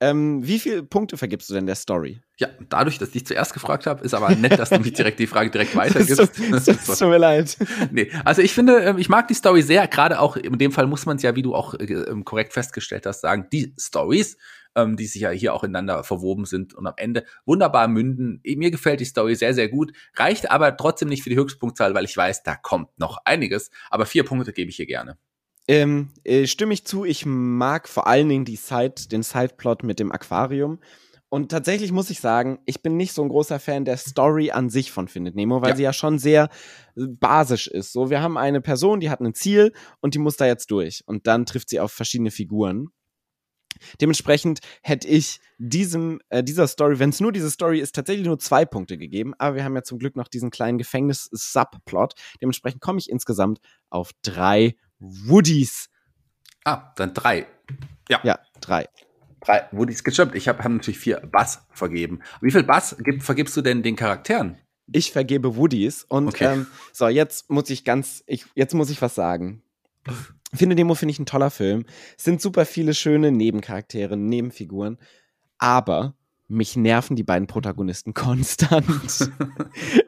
[0.00, 2.20] ähm, wie viele Punkte vergibst du denn der Story?
[2.38, 5.20] Ja, dadurch, dass ich dich zuerst gefragt habe, ist aber nett, dass du mich direkt
[5.20, 6.34] die Frage direkt weitergibst.
[6.34, 6.64] tut, es
[6.98, 7.56] tut mir leid.
[7.92, 9.86] nee, also ich finde, ähm, ich mag die Story sehr.
[9.86, 12.52] Gerade auch in dem Fall muss man es ja, wie du auch äh, ähm, korrekt
[12.52, 14.36] festgestellt hast, sagen, die Stories,
[14.74, 18.40] ähm, die sich ja hier auch ineinander verwoben sind und am Ende wunderbar münden.
[18.44, 19.92] Mir gefällt die Story sehr, sehr gut.
[20.16, 23.70] Reicht aber trotzdem nicht für die Höchstpunktzahl, weil ich weiß, da kommt noch einiges.
[23.90, 25.18] Aber vier Punkte gebe ich hier gerne.
[25.66, 29.98] Ähm, äh, stimme ich zu, ich mag vor allen Dingen die Side, den Sideplot mit
[29.98, 30.78] dem Aquarium.
[31.30, 34.70] Und tatsächlich muss ich sagen, ich bin nicht so ein großer Fan der Story an
[34.70, 35.76] sich von Findet Nemo, weil Ja.
[35.76, 36.44] sie ja schon sehr
[36.96, 37.92] äh, basisch ist.
[37.92, 41.02] So, wir haben eine Person, die hat ein Ziel und die muss da jetzt durch.
[41.06, 42.88] Und dann trifft sie auf verschiedene Figuren.
[44.00, 48.38] Dementsprechend hätte ich diesem, äh, dieser Story, wenn es nur diese Story ist, tatsächlich nur
[48.38, 49.34] zwei Punkte gegeben.
[49.38, 52.14] Aber wir haben ja zum Glück noch diesen kleinen Gefängnis-Subplot.
[52.40, 53.58] Dementsprechend komme ich insgesamt
[53.90, 54.76] auf drei
[55.26, 55.88] Woodies.
[56.64, 57.46] Ah, dann drei.
[58.08, 58.20] Ja.
[58.22, 58.86] Ja, drei.
[59.40, 60.34] Drei Woodies gestimmt.
[60.34, 62.20] Ich habe hab natürlich vier Bass vergeben.
[62.40, 64.58] Wie viel Bass gib, vergibst du denn den Charakteren?
[64.92, 66.04] Ich vergebe Woodies.
[66.04, 66.52] Und Okay.
[66.52, 69.62] ähm, so, jetzt muss ich ganz, ich, jetzt muss ich was sagen.
[70.54, 71.84] Finde Demo finde ich ein toller Film.
[72.16, 74.98] Es sind super viele schöne Nebencharaktere, Nebenfiguren.
[75.58, 76.14] Aber
[76.54, 78.86] mich nerven die beiden Protagonisten konstant.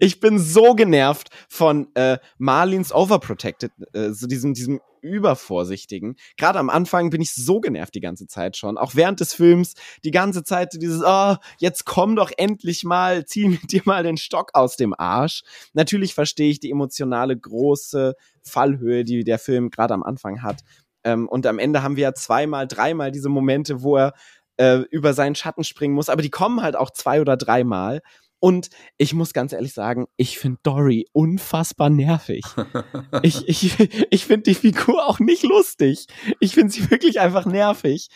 [0.00, 6.16] ich bin so genervt von äh, Marlins Overprotected, äh, so diesem, diesem Übervorsichtigen.
[6.36, 8.76] Gerade am Anfang bin ich so genervt die ganze Zeit schon.
[8.76, 9.74] Auch während des Films
[10.04, 14.16] die ganze Zeit dieses, oh, jetzt komm doch endlich mal, zieh mir dir mal den
[14.16, 15.42] Stock aus dem Arsch.
[15.72, 20.62] Natürlich verstehe ich die emotionale große Fallhöhe, die der Film gerade am Anfang hat.
[21.04, 24.12] Ähm, und am Ende haben wir ja zweimal, dreimal diese Momente, wo er
[24.56, 28.00] äh, über seinen Schatten springen muss, aber die kommen halt auch zwei oder dreimal.
[28.38, 32.44] Und ich muss ganz ehrlich sagen, ich finde Dory unfassbar nervig.
[33.22, 36.06] ich ich, ich finde die Figur auch nicht lustig.
[36.38, 38.08] Ich finde sie wirklich einfach nervig.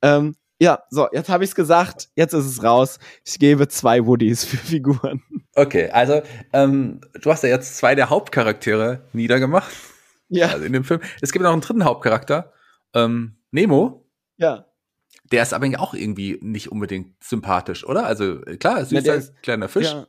[0.00, 2.98] Ähm, ja, so, jetzt habe ich es gesagt, jetzt ist es raus.
[3.24, 5.22] Ich gebe zwei Woodies für Figuren.
[5.56, 6.22] Okay, also
[6.52, 9.72] ähm, du hast ja jetzt zwei der Hauptcharaktere niedergemacht.
[10.28, 11.00] Ja, Also in dem Film.
[11.20, 12.52] Es gibt noch einen dritten Hauptcharakter,
[12.94, 14.08] ähm, Nemo.
[14.36, 14.66] ja.
[15.32, 18.06] Der ist aber auch irgendwie nicht unbedingt sympathisch, oder?
[18.06, 19.86] Also äh, klar, Na, süßer der ist- kleiner Fisch.
[19.86, 20.06] Ja.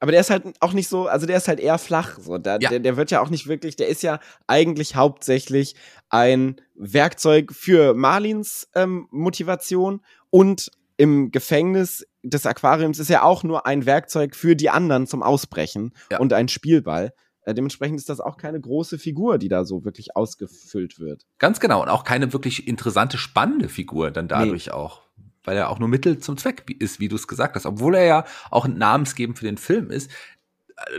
[0.00, 2.18] Aber der ist halt auch nicht so, also der ist halt eher flach.
[2.18, 2.36] So.
[2.38, 2.70] Der, Ja.
[2.70, 4.18] der, der wird ja auch nicht wirklich, der ist ja
[4.48, 5.76] eigentlich hauptsächlich
[6.08, 13.66] ein Werkzeug für Marlins ähm, Motivation und im Gefängnis des Aquariums ist er auch nur
[13.66, 16.18] ein Werkzeug für die anderen zum Ausbrechen Ja.
[16.18, 17.12] und ein Spielball.
[17.44, 21.26] Äh, dementsprechend ist das auch keine große Figur, die da so wirklich ausgefüllt wird.
[21.38, 21.82] Ganz genau.
[21.82, 25.02] Und auch keine wirklich interessante, spannende Figur dann dadurch auch.
[25.44, 27.66] Weil er auch nur Mittel zum Zweck ist, wie du es gesagt hast.
[27.66, 30.10] Obwohl er ja auch ein namensgebend für den Film ist.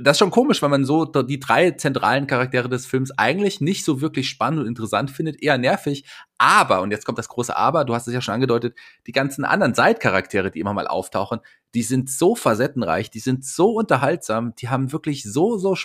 [0.01, 3.83] Das ist schon komisch, weil man so die drei zentralen Charaktere des Films eigentlich nicht
[3.83, 6.05] so wirklich spannend und interessant findet, eher nervig.
[6.37, 8.77] Aber, und jetzt kommt das große Aber, du hast es ja schon angedeutet,
[9.07, 11.39] die ganzen anderen Seitcharaktere, die immer mal auftauchen,
[11.73, 15.77] die sind so facettenreich, die sind so unterhaltsam, die haben wirklich so, so äh,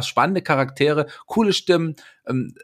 [0.00, 2.54] spannende Charaktere, coole Stimmen, ähm,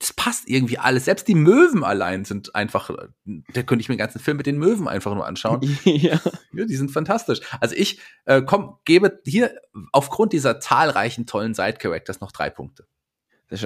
[0.00, 1.04] das passt irgendwie alles.
[1.04, 3.08] Selbst die Möwen allein sind einfach, äh,
[3.52, 5.60] da könnte ich mir den ganzen Film mit den Möwen einfach nur anschauen.
[5.84, 6.18] ja.
[6.52, 7.40] Ja, die sind fantastisch.
[7.60, 9.54] Also ich äh, komm, gebe hier
[9.92, 12.86] aufgrund dieser zahlreichen tollen Side-Characters noch drei Punkte.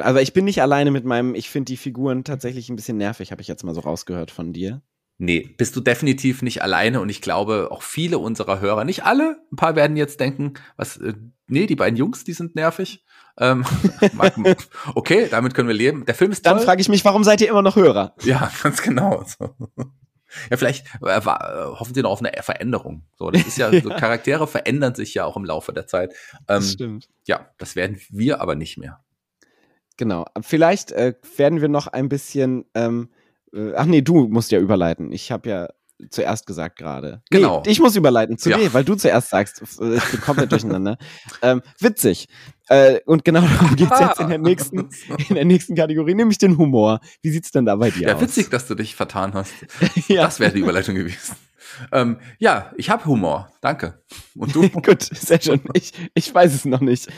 [0.03, 3.31] Aber ich bin nicht alleine mit meinem, ich finde die Figuren tatsächlich ein bisschen nervig,
[3.31, 4.83] habe ich jetzt mal so rausgehört von dir.
[5.19, 9.39] Nee, bist du definitiv nicht alleine und ich glaube auch viele unserer Hörer, nicht alle,
[9.53, 11.15] ein paar werden jetzt denken, was, äh,
[11.47, 13.05] nee, die beiden Jungs, die sind nervig.
[13.39, 13.65] Ähm,
[14.95, 16.05] okay, damit können wir leben.
[16.05, 18.15] Der Film ist Dann frage ich mich, warum seid ihr immer noch Hörer?
[18.23, 19.25] Ja, ganz genau.
[19.27, 19.55] So.
[20.51, 23.05] Ja, vielleicht äh, wa- hoffen sie noch auf eine Veränderung.
[23.17, 23.97] So, das ist ja, so Ja.
[23.97, 26.13] Charaktere verändern sich ja auch im Laufe der Zeit.
[26.49, 27.09] Ähm, stimmt.
[27.27, 29.05] ja, das werden wir aber nicht mehr.
[29.97, 30.27] Genau.
[30.41, 32.65] Vielleicht äh, werden wir noch ein bisschen.
[32.75, 33.11] Ähm,
[33.55, 35.13] äh, ach nee, du musst ja überleiten.
[35.13, 35.69] Ich habe ja
[36.11, 37.23] zuerst gesagt gerade.
[37.31, 37.63] Genau.
[37.65, 38.59] Nee, ich muss überleiten zu Ja.
[38.59, 39.63] dir, weil du zuerst sagst.
[39.63, 40.99] Ich bin komplett durcheinander.
[41.43, 42.27] Ähm, witzig.
[42.69, 44.89] Äh, und genau darum geht's jetzt in der nächsten,
[45.29, 47.01] in der nächsten Kategorie, nämlich den Humor.
[47.23, 48.23] Wie sieht's denn da bei dir Ja, aus?
[48.23, 49.53] witzig, dass du dich vertan hast.
[50.09, 50.23] ja.
[50.25, 51.37] Das wäre die Überleitung gewesen.
[51.93, 53.51] Ähm, ja, ich habe Humor.
[53.61, 54.03] Danke.
[54.37, 54.69] Und du?
[54.83, 55.61] Gut, sehr schön.
[55.75, 57.09] Ich, ich weiß es noch nicht.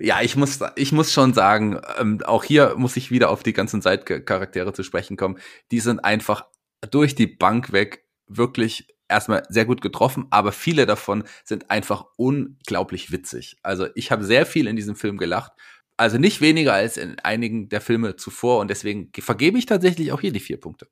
[0.00, 3.52] Ja, ich muss, ich muss schon sagen, ähm, auch hier muss ich wieder auf die
[3.52, 5.38] ganzen Seitcharaktere zu sprechen kommen.
[5.70, 6.46] Die sind einfach
[6.90, 13.12] durch die Bank weg wirklich erstmal sehr gut getroffen, aber viele davon sind einfach unglaublich
[13.12, 13.56] witzig.
[13.62, 15.52] Also ich habe sehr viel in diesem Film gelacht.
[15.96, 20.20] Also nicht weniger als in einigen der Filme zuvor und deswegen vergebe ich tatsächlich auch
[20.20, 20.88] hier die vier Punkte.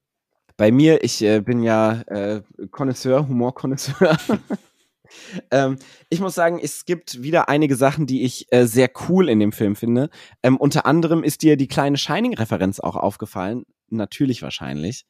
[0.56, 4.16] Bei mir, ich äh, bin ja äh, Connoisseur, Humor-Connoisseur.
[5.50, 5.78] ähm,
[6.08, 9.52] ich muss sagen, es gibt wieder einige Sachen, die ich äh, sehr cool in dem
[9.52, 10.10] Film finde.
[10.42, 13.64] Ähm, unter anderem ist dir die kleine Shining-Referenz auch aufgefallen.
[13.88, 15.04] Natürlich wahrscheinlich.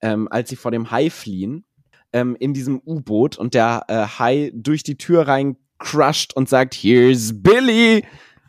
[0.00, 1.64] Ähm, als sie vor dem Hai fliehen,
[2.12, 6.74] ähm, in diesem U-Boot und der äh, Hai durch die Tür rein crusht und sagt,
[6.74, 8.04] Here's Billy.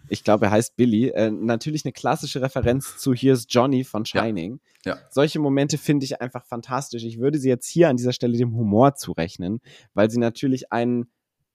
[0.10, 1.10] Ich glaube, er heißt Billy.
[1.10, 4.06] Äh, natürlich eine klassische Referenz zu Here's Johnny von.
[4.06, 4.60] Shining.
[4.64, 4.73] Ja.
[5.10, 7.04] Solche Momente finde ich einfach fantastisch.
[7.04, 9.60] Ich würde sie jetzt hier an dieser Stelle dem Humor zurechnen,
[9.94, 11.06] weil sie natürlich einen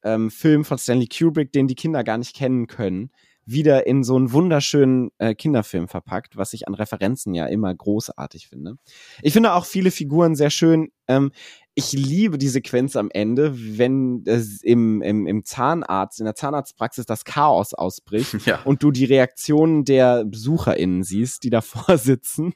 [0.03, 3.11] ähm, Film von Stanley Kubrick, den die Kinder gar nicht kennen können,
[3.45, 8.49] wieder in so einen wunderschönen äh, Kinderfilm verpackt, was ich an Referenzen ja immer großartig
[8.49, 8.77] finde.
[9.23, 10.91] Ich finde auch viele Figuren sehr schön.
[11.09, 11.33] Ähm,
[11.75, 17.07] ich liebe die Sequenz am Ende, wenn es im, im, im Zahnarzt, in der Zahnarztpraxis
[17.07, 18.61] das Chaos ausbricht Ja.
[18.65, 22.53] und du die Reaktionen der BesucherInnen siehst, die davor sitzen.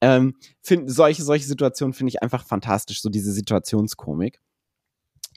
[0.00, 4.40] Ähm, find, solche, solche Situationen finde ich einfach fantastisch, so diese Situationskomik.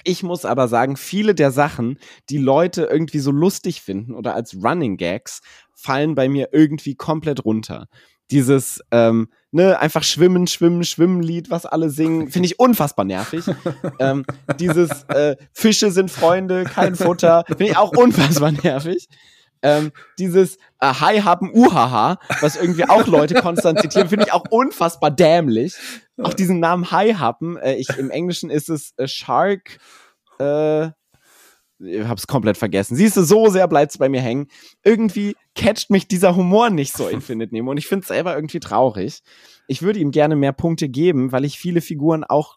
[0.03, 1.97] Ich muss aber sagen, viele der Sachen,
[2.29, 5.41] die Leute irgendwie so lustig finden oder als Running Gags,
[5.73, 7.87] fallen bei mir irgendwie komplett runter.
[8.31, 13.45] Dieses, ähm, ne, einfach Schwimmen, Schwimmen, Schwimmen-Lied, was alle singen, finde ich unfassbar nervig.
[13.99, 14.25] ähm,
[14.59, 19.07] dieses äh, Fische sind Freunde, kein Futter, finde ich auch unfassbar nervig.
[19.61, 24.45] Ähm, dieses äh, Hi haben Uhaha, was irgendwie auch Leute konstant zitieren, finde ich auch
[24.49, 25.75] unfassbar dämlich.
[26.21, 29.79] Auch diesen Namen Hi haben, äh, ich, im Englischen ist es äh, Shark,
[30.39, 30.89] äh,
[31.79, 32.95] ich hab's komplett vergessen.
[32.95, 34.47] Siehst du, so sehr bleibt's bei mir hängen.
[34.83, 38.59] Irgendwie catcht mich dieser Humor nicht so in Findet Nemo und ich find's selber irgendwie
[38.59, 39.21] traurig.
[39.67, 42.55] Ich würde ihm gerne mehr Punkte geben, weil ich viele Figuren auch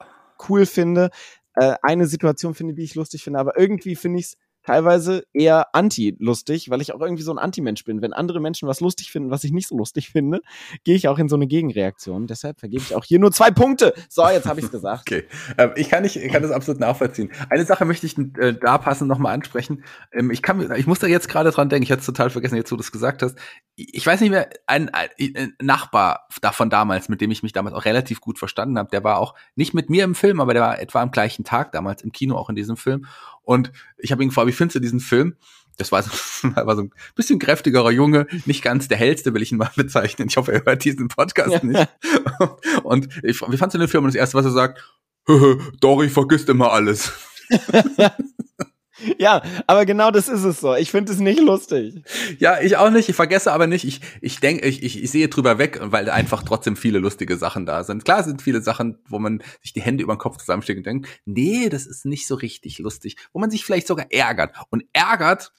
[0.49, 1.11] cool finde.
[1.55, 4.37] Äh, eine Situation finde, die ich lustig finde, aber irgendwie finde ich's
[4.69, 8.03] teilweise eher anti-lustig, weil ich auch irgendwie so ein Anti-Mensch bin.
[8.03, 10.43] Wenn andere Menschen was lustig finden, was ich nicht so lustig finde,
[10.85, 12.27] gehe ich auch in so eine Gegenreaktion.
[12.27, 13.95] Deshalb vergebe ich auch hier nur zwei Punkte.
[14.11, 14.89] So, jetzt habe ich es gesagt.
[15.09, 15.25] Okay,
[15.57, 17.31] ähm, ich kann nicht, ich kann das absolut nachvollziehen.
[17.49, 19.85] Eine Sache möchte ich äh, da passend nochmal ansprechen.
[20.13, 21.85] Ähm, ich kann, ich muss da jetzt gerade dran denken.
[21.85, 23.39] Ich hatte es total vergessen, jetzt wo du es gesagt hast.
[23.77, 27.75] Ich weiß nicht mehr, ein, ein, ein Nachbar davon damals, mit dem ich mich damals
[27.75, 30.63] auch relativ gut verstanden habe, der war auch nicht mit mir im Film, aber der
[30.63, 33.07] war etwa am gleichen Tag damals im Kino auch in diesem Film.
[33.49, 35.35] Und ich habe ihn gefragt, wie findest du diesen Film?
[35.79, 36.11] Das war so,
[36.55, 40.29] war so ein bisschen kräftigerer Junge, nicht ganz der hellste, will ich ihn mal bezeichnen.
[40.29, 41.89] Ich hoffe, er hört diesen Podcast nicht.
[42.83, 44.05] Und ich, wie fandst du den Film?
[44.05, 44.85] Und das erste, was er sagt,
[45.81, 47.11] Dory vergisst immer alles.
[49.19, 50.75] Ja, aber genau das ist es so.
[50.75, 52.03] Ich finde es nicht lustig.
[52.39, 53.09] Ja, ich auch nicht.
[53.09, 53.85] Ich vergesse aber nicht.
[53.85, 57.67] Ich, ich denke, ich, ich, ich sehe drüber weg, weil einfach trotzdem viele lustige Sachen
[57.67, 58.05] da sind.
[58.05, 61.09] Klar sind viele Sachen, wo man sich die Hände über den Kopf zusammensteckt und denkt,
[61.25, 63.17] nee, das ist nicht so richtig lustig.
[63.33, 64.55] Wo man sich vielleicht sogar ärgert.
[64.71, 65.53] Und ärgert,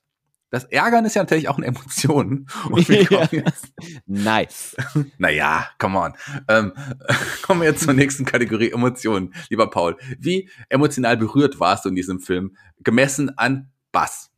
[0.49, 2.47] das Ärgern ist ja natürlich auch eine Emotion.
[2.89, 3.27] Ja.
[4.05, 4.75] nice.
[5.17, 6.13] naja, come on.
[6.47, 6.73] Ähm,
[7.41, 9.33] kommen wir jetzt zur nächsten Kategorie Emotionen.
[9.49, 12.55] Lieber Paul, wie emotional berührt warst du in diesem Film?
[12.79, 14.31] Gemessen an Bass.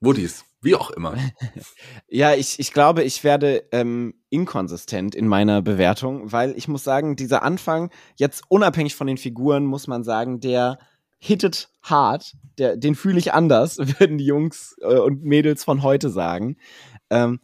[0.00, 0.44] Woodies.
[0.60, 1.16] Wie auch immer.
[2.08, 7.14] ja, ich, ich glaube, ich werde ähm, inkonsistent in meiner Bewertung, weil ich muss sagen,
[7.14, 10.78] dieser Anfang, jetzt unabhängig von den Figuren, muss man sagen, der
[11.18, 12.34] hittet hart.
[12.58, 16.56] Der, den fühle ich anders, würden die Jungs äh, und Mädels von heute sagen.
[17.10, 17.40] Ähm,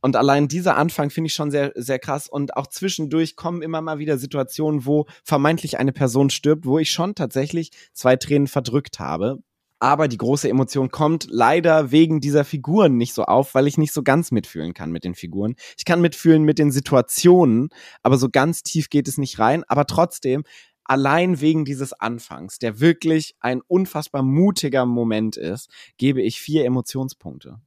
[0.00, 2.28] und allein dieser Anfang finde ich schon sehr, sehr krass.
[2.28, 6.90] Und auch zwischendurch kommen immer mal wieder Situationen, wo vermeintlich eine Person stirbt, wo ich
[6.90, 9.38] schon tatsächlich zwei Tränen verdrückt habe.
[9.80, 13.92] Aber die große Emotion kommt leider wegen dieser Figuren nicht so auf, weil ich nicht
[13.92, 15.54] so ganz mitfühlen kann mit den Figuren.
[15.76, 17.68] Ich kann mitfühlen mit den Situationen,
[18.02, 19.62] aber so ganz tief geht es nicht rein.
[19.68, 20.42] Aber trotzdem
[20.88, 27.60] allein wegen dieses Anfangs, der wirklich ein unfassbar mutiger Moment ist, gebe ich vier Emotionspunkte.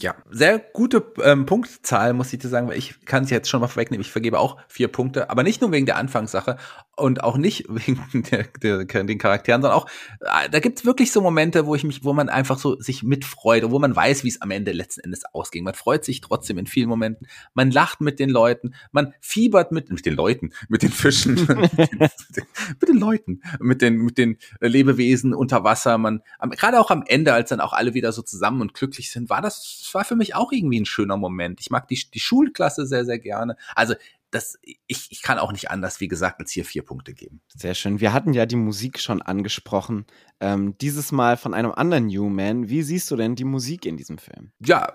[0.00, 3.60] Ja, sehr gute ähm, Punktzahl, muss ich dir sagen, weil ich kann es jetzt schon
[3.60, 4.00] mal vorwegnehmen.
[4.00, 6.56] Ich vergebe auch vier Punkte, aber nicht nur wegen der Anfangssache
[6.96, 9.88] und auch nicht wegen der, der, den Charakteren, sondern auch,
[10.20, 13.64] äh, da gibt's wirklich so Momente, wo ich mich, wo man einfach so sich mitfreut
[13.64, 15.62] und wo man weiß, wie es am Ende letzten Endes ausging.
[15.62, 19.90] Man freut sich trotzdem in vielen Momenten, man lacht mit den Leuten, man fiebert mit,
[19.90, 24.38] mit den Leuten, mit den Fischen, mit, den, mit, den, Leuten, mit den, mit den
[24.60, 25.98] Lebewesen unter Wasser.
[25.98, 29.30] Man, gerade auch am Ende, als dann auch alle wieder so zusammen und glücklich sind,
[29.30, 31.60] war das das war für mich auch irgendwie ein schöner Moment.
[31.60, 33.56] Ich mag die, die Schulklasse sehr, sehr gerne.
[33.74, 33.94] Also
[34.30, 37.40] das, ich, ich kann auch nicht anders, wie gesagt, als hier vier Punkte geben.
[37.54, 38.00] Sehr schön.
[38.00, 40.04] Wir hatten ja die Musik schon angesprochen.
[40.40, 42.68] Ähm, dieses Mal von einem anderen Newman.
[42.68, 44.52] Wie siehst du denn die Musik in diesem Film?
[44.64, 44.92] Ja,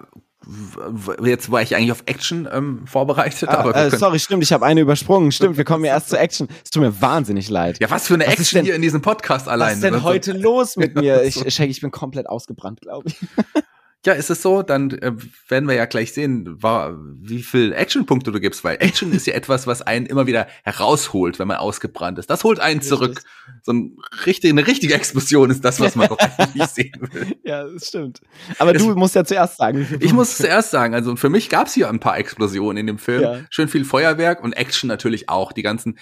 [1.23, 3.49] jetzt war ich eigentlich auf Action ähm, vorbereitet.
[3.49, 5.31] Ah, aber äh, sorry, stimmt, ich habe eine übersprungen.
[5.31, 6.47] Stimmt, wir kommen ja erst zu Action.
[6.63, 7.79] Es tut mir wahnsinnig leid.
[7.79, 9.69] Ja, was für eine was Action denn, hier in diesem Podcast allein.
[9.69, 11.21] Was ist denn heute los mit mir?
[11.31, 13.15] Ich, ich, ich bin komplett ausgebrannt, glaube ich.
[14.03, 14.63] Ja, ist es so?
[14.63, 15.13] Dann äh,
[15.47, 19.33] werden wir ja gleich sehen, war, wie viel Actionpunkte du gibst, weil Action ist ja
[19.33, 22.29] etwas, was einen immer wieder herausholt, wenn man ausgebrannt ist.
[22.29, 22.89] Das holt einen Richtig.
[22.89, 23.21] zurück.
[23.61, 27.35] So ein richtig, eine richtige Explosion ist das, was man doch eigentlich sehen will.
[27.43, 28.21] Ja, das stimmt.
[28.57, 29.87] Aber es, du musst ja zuerst sagen.
[29.99, 32.97] Ich muss zuerst sagen, also für mich gab es hier ein paar Explosionen in dem
[32.97, 33.21] Film.
[33.21, 33.39] Ja.
[33.51, 35.51] Schön viel Feuerwerk und Action natürlich auch.
[35.51, 35.99] Die ganzen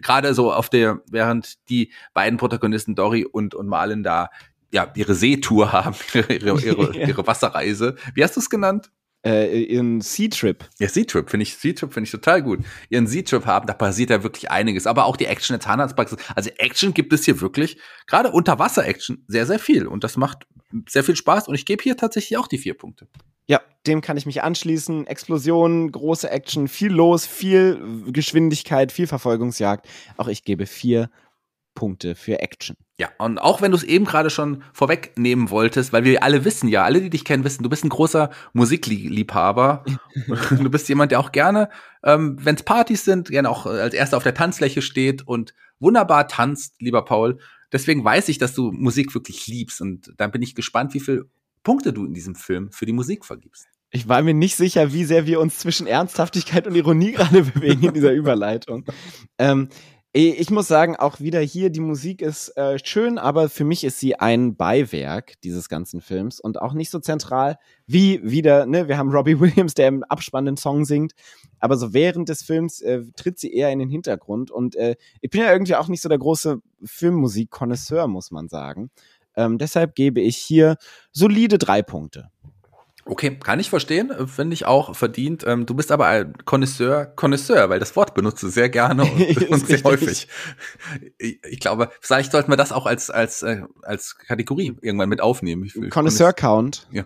[0.00, 4.30] gerade so auf der, während die beiden Protagonisten Dory und, und Marlin da
[4.72, 7.96] ja, ihre Seetour haben, ihre, ihre, ihre Wasserreise.
[8.14, 8.90] Wie hast du es genannt?
[9.24, 10.68] Äh, ihren Sea-Trip.
[10.80, 12.58] Ja, Sea-Trip finde ich, Sea-Trip finde ich total gut.
[12.88, 14.88] Ihren Sea-Trip haben, da passiert ja wirklich einiges.
[14.88, 16.18] Aber auch die Action der Zahnarztpraxis.
[16.34, 19.86] Also Action gibt es hier wirklich, gerade Unterwasser-Action, sehr, sehr viel.
[19.86, 20.48] Und das macht
[20.88, 21.46] sehr viel Spaß.
[21.46, 23.06] Und ich gebe hier tatsächlich auch die vier Punkte.
[23.46, 25.06] Ja, dem kann ich mich anschließen.
[25.06, 29.86] Explosionen, große Action, viel los, viel Geschwindigkeit, viel Verfolgungsjagd.
[30.16, 31.10] Auch ich gebe vier
[31.74, 32.76] Punkte für Action.
[32.98, 36.68] Ja, und auch wenn du es eben gerade schon vorwegnehmen wolltest, weil wir alle wissen
[36.68, 39.84] ja, alle, die dich kennen, wissen, du bist ein großer Musikliebhaber.
[40.50, 41.70] du bist jemand, der auch gerne,
[42.04, 46.28] ähm, wenn es Partys sind, gerne auch als erster auf der Tanzfläche steht und wunderbar
[46.28, 47.38] tanzt, lieber Paul.
[47.72, 51.24] Deswegen weiß ich, dass du Musik wirklich liebst und dann bin ich gespannt, wie viele
[51.62, 53.66] Punkte du in diesem Film für die Musik vergibst.
[53.94, 57.88] Ich war mir nicht sicher, wie sehr wir uns zwischen Ernsthaftigkeit und Ironie gerade bewegen
[57.88, 58.84] in dieser Überleitung.
[59.38, 59.68] Ähm,
[60.14, 63.98] ich muss sagen, auch wieder hier, die Musik ist äh, schön, aber für mich ist
[63.98, 68.98] sie ein Beiwerk dieses ganzen Films und auch nicht so zentral wie wieder, ne, wir
[68.98, 71.12] haben Robbie Williams, der im Abspann den Song singt,
[71.60, 75.30] aber so während des Films äh, tritt sie eher in den Hintergrund und äh, ich
[75.30, 78.90] bin ja irgendwie auch nicht so der große Filmmusik-Konnoisseur, muss man sagen.
[79.34, 80.76] Ähm, deshalb gebe ich hier
[81.10, 82.30] solide drei Punkte.
[83.04, 85.44] Okay, kann ich verstehen, äh, finde ich auch verdient.
[85.46, 89.48] Ähm, du bist aber ein Connoisseur, Connoisseur, weil das Wort benutzt du sehr gerne und,
[89.50, 90.28] und sehr häufig.
[91.18, 95.68] Ich, glaube, vielleicht sollten wir das auch als als äh, als Kategorie irgendwann mit aufnehmen.
[95.90, 96.86] Connoisseur Count.
[96.92, 97.04] Ja.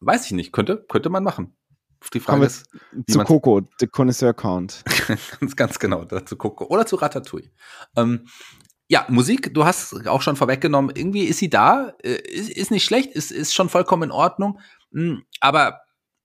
[0.00, 1.54] Weiß ich nicht, könnte könnte man machen.
[2.12, 2.68] Die Frage ist,
[3.08, 4.82] zu Coco, the Connoisseur Count.
[5.40, 7.50] ganz, ganz genau, zu Coco oder zu Ratatouille.
[7.96, 8.26] Ähm,
[8.92, 12.84] ja, Musik, du hast auch schon vorweggenommen, irgendwie ist sie da, äh, ist, ist nicht
[12.84, 14.60] schlecht, ist, ist schon vollkommen in Ordnung,
[14.92, 15.80] hm, aber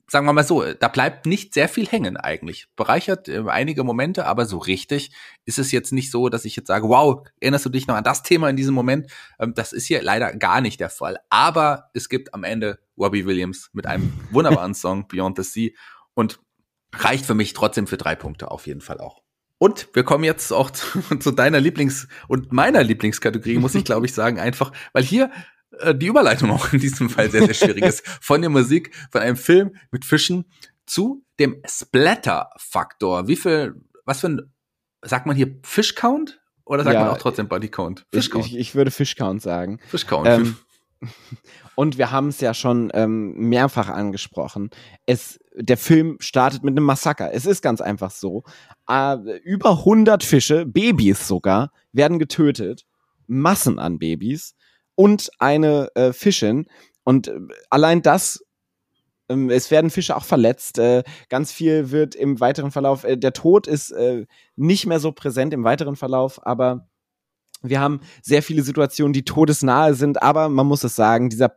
[0.09, 2.67] sagen wir mal so, da bleibt nicht sehr viel hängen eigentlich.
[2.75, 5.13] Bereichert äh, einige Momente, aber so richtig
[5.45, 8.03] ist es jetzt nicht so, dass ich jetzt sage, wow, erinnerst du dich noch an
[8.03, 9.09] das Thema in diesem Moment?
[9.39, 11.19] Ähm, das ist hier leider gar nicht der Fall.
[11.29, 15.69] Aber es gibt am Ende Robbie Williams mit einem wunderbaren Song, Beyond the Sea,
[16.15, 16.41] und
[16.93, 19.21] reicht für mich trotzdem für drei Punkte auf jeden Fall auch.
[19.59, 24.05] Und wir kommen jetzt auch zu, zu deiner Lieblings- und meiner Lieblingskategorie, muss ich glaube
[24.05, 25.31] ich sagen, einfach, weil hier
[25.79, 28.07] äh, die Überleitung auch in diesem Fall sehr, sehr schwierig ist.
[28.21, 30.45] Von der Musik, von einem Film mit Fischen
[30.85, 33.27] zu dem Splatter-Faktor.
[33.27, 34.53] Wie viel, was für ein,
[35.03, 36.39] sagt man hier Fish-Count?
[36.65, 38.05] Oder sagt ja, man auch trotzdem Body-Count?
[38.11, 38.45] Fish-Count.
[38.47, 39.79] Ich, ich, würde Fish-Count sagen.
[39.87, 40.27] Fish-Count.
[40.27, 40.57] Ähm,
[41.75, 44.69] und wir haben es ja schon ähm, mehrfach angesprochen.
[45.05, 47.33] Es, der Film startet mit einem Massaker.
[47.33, 48.43] Es ist ganz einfach so.
[48.89, 52.85] Äh, über 100 Fische, Babys sogar, werden getötet.
[53.27, 54.55] Massen an Babys
[54.95, 56.65] und eine äh, Fischin.
[57.03, 57.39] Und äh,
[57.69, 58.43] allein das
[59.29, 60.79] ähm, es werden Fische auch verletzt.
[60.79, 64.25] Äh, ganz viel wird im weiteren Verlauf, äh, der Tod ist äh,
[64.55, 66.87] nicht mehr so präsent im weiteren Verlauf, aber
[67.61, 71.55] wir haben sehr viele Situationen, die todesnahe sind, aber man muss es sagen, dieser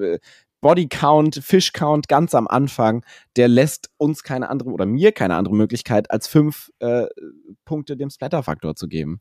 [0.00, 0.18] äh,
[0.60, 3.04] Body Count, Fish Count ganz am Anfang,
[3.36, 7.06] der lässt uns keine andere oder mir keine andere Möglichkeit, als fünf äh,
[7.64, 9.20] Punkte dem Splatter-Faktor zu geben.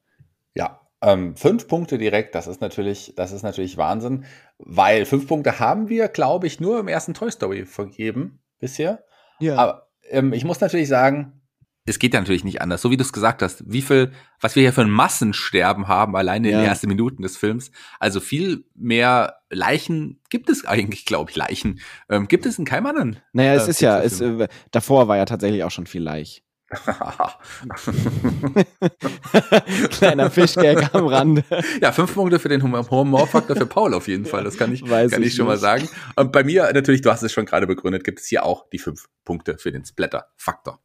[0.53, 4.25] Ja, ähm, fünf Punkte direkt, das ist natürlich, das ist natürlich Wahnsinn,
[4.59, 9.03] weil fünf Punkte haben wir, glaube ich, nur im ersten Toy Story vergeben bisher.
[9.39, 9.55] Ja.
[9.55, 11.40] Aber ähm, ich muss natürlich sagen,
[11.85, 12.81] es geht ja natürlich nicht anders.
[12.81, 16.15] So wie du es gesagt hast, wie viel, was wir hier für ein Massensterben haben,
[16.15, 16.57] alleine ja.
[16.57, 17.71] in den ersten Minuten des Films.
[17.99, 21.79] Also viel mehr Leichen gibt es eigentlich, glaube ich, Leichen.
[22.09, 23.17] Ähm, gibt es in keinem anderen.
[23.33, 26.43] Naja, es äh, ist ja, es, äh, davor war ja tatsächlich auch schon viel Leich.
[29.89, 31.43] Kleiner Fischgag am Rande.
[31.81, 34.45] Ja, fünf Punkte für den Humorfaktor für Paul auf jeden Fall.
[34.45, 35.89] Das kann ich, Weiß kann ich, ich schon mal sagen.
[36.15, 38.79] Und bei mir natürlich, du hast es schon gerade begründet, gibt es hier auch die
[38.79, 40.79] fünf Punkte für den Splatter-Faktor.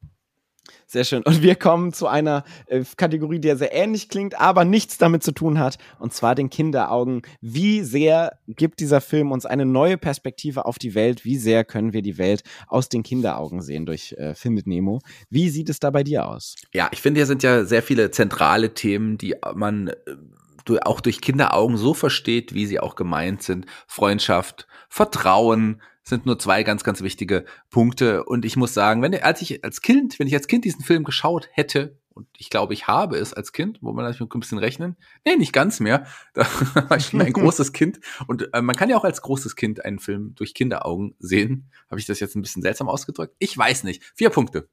[0.86, 1.22] Sehr schön.
[1.24, 5.32] Und wir kommen zu einer äh, Kategorie, die sehr ähnlich klingt, aber nichts damit zu
[5.32, 7.22] tun hat, und zwar den Kinderaugen.
[7.40, 11.24] Wie sehr gibt dieser Film uns eine neue Perspektive auf die Welt?
[11.24, 15.00] Wie sehr können wir die Welt aus den Kinderaugen sehen durch äh, Findet Nemo?
[15.28, 16.54] Wie sieht es da bei dir aus?
[16.72, 21.20] Ja, ich finde, hier sind ja sehr viele zentrale Themen, die man äh, auch durch
[21.20, 23.66] Kinderaugen so versteht, wie sie auch gemeint sind.
[23.86, 28.24] Freundschaft, Vertrauen, sind nur zwei ganz, ganz wichtige Punkte.
[28.24, 31.04] Und ich muss sagen, wenn als ich als Kind, wenn ich als Kind diesen Film
[31.04, 34.56] geschaut hätte, und ich glaube, ich habe es als Kind, wo man natürlich ein bisschen
[34.56, 34.96] rechnen.
[35.26, 36.06] Nee, nicht ganz mehr.
[36.32, 36.46] Da
[36.88, 38.00] war ich schon ein großes Kind.
[38.26, 41.70] Und äh, man kann ja auch als großes Kind einen Film durch Kinderaugen sehen.
[41.90, 43.34] Habe ich das jetzt ein bisschen seltsam ausgedrückt?
[43.38, 44.02] Ich weiß nicht.
[44.14, 44.70] Vier Punkte.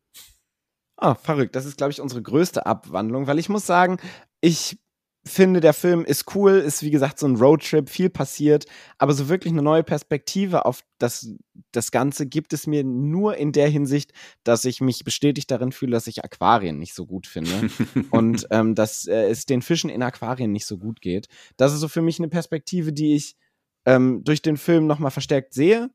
[0.96, 1.56] Ah, verrückt.
[1.56, 3.98] Das ist, glaube ich, unsere größte Abwandlung, weil ich muss sagen,
[4.40, 4.80] ich
[5.26, 8.66] finde, der Film ist cool, ist wie gesagt so ein Roadtrip, viel passiert,
[8.98, 11.30] aber so wirklich eine neue Perspektive auf das,
[11.72, 14.12] das Ganze gibt es mir nur in der Hinsicht,
[14.44, 17.70] dass ich mich bestätigt darin fühle, dass ich Aquarien nicht so gut finde
[18.12, 21.28] und ähm, dass äh, es den Fischen in Aquarien nicht so gut geht.
[21.56, 23.38] Das ist so für mich eine Perspektive, die ich
[23.86, 25.90] ähm, durch den Film nochmal verstärkt sehe.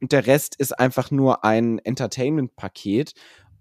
[0.00, 3.14] Und der Rest ist einfach nur ein Entertainment-Paket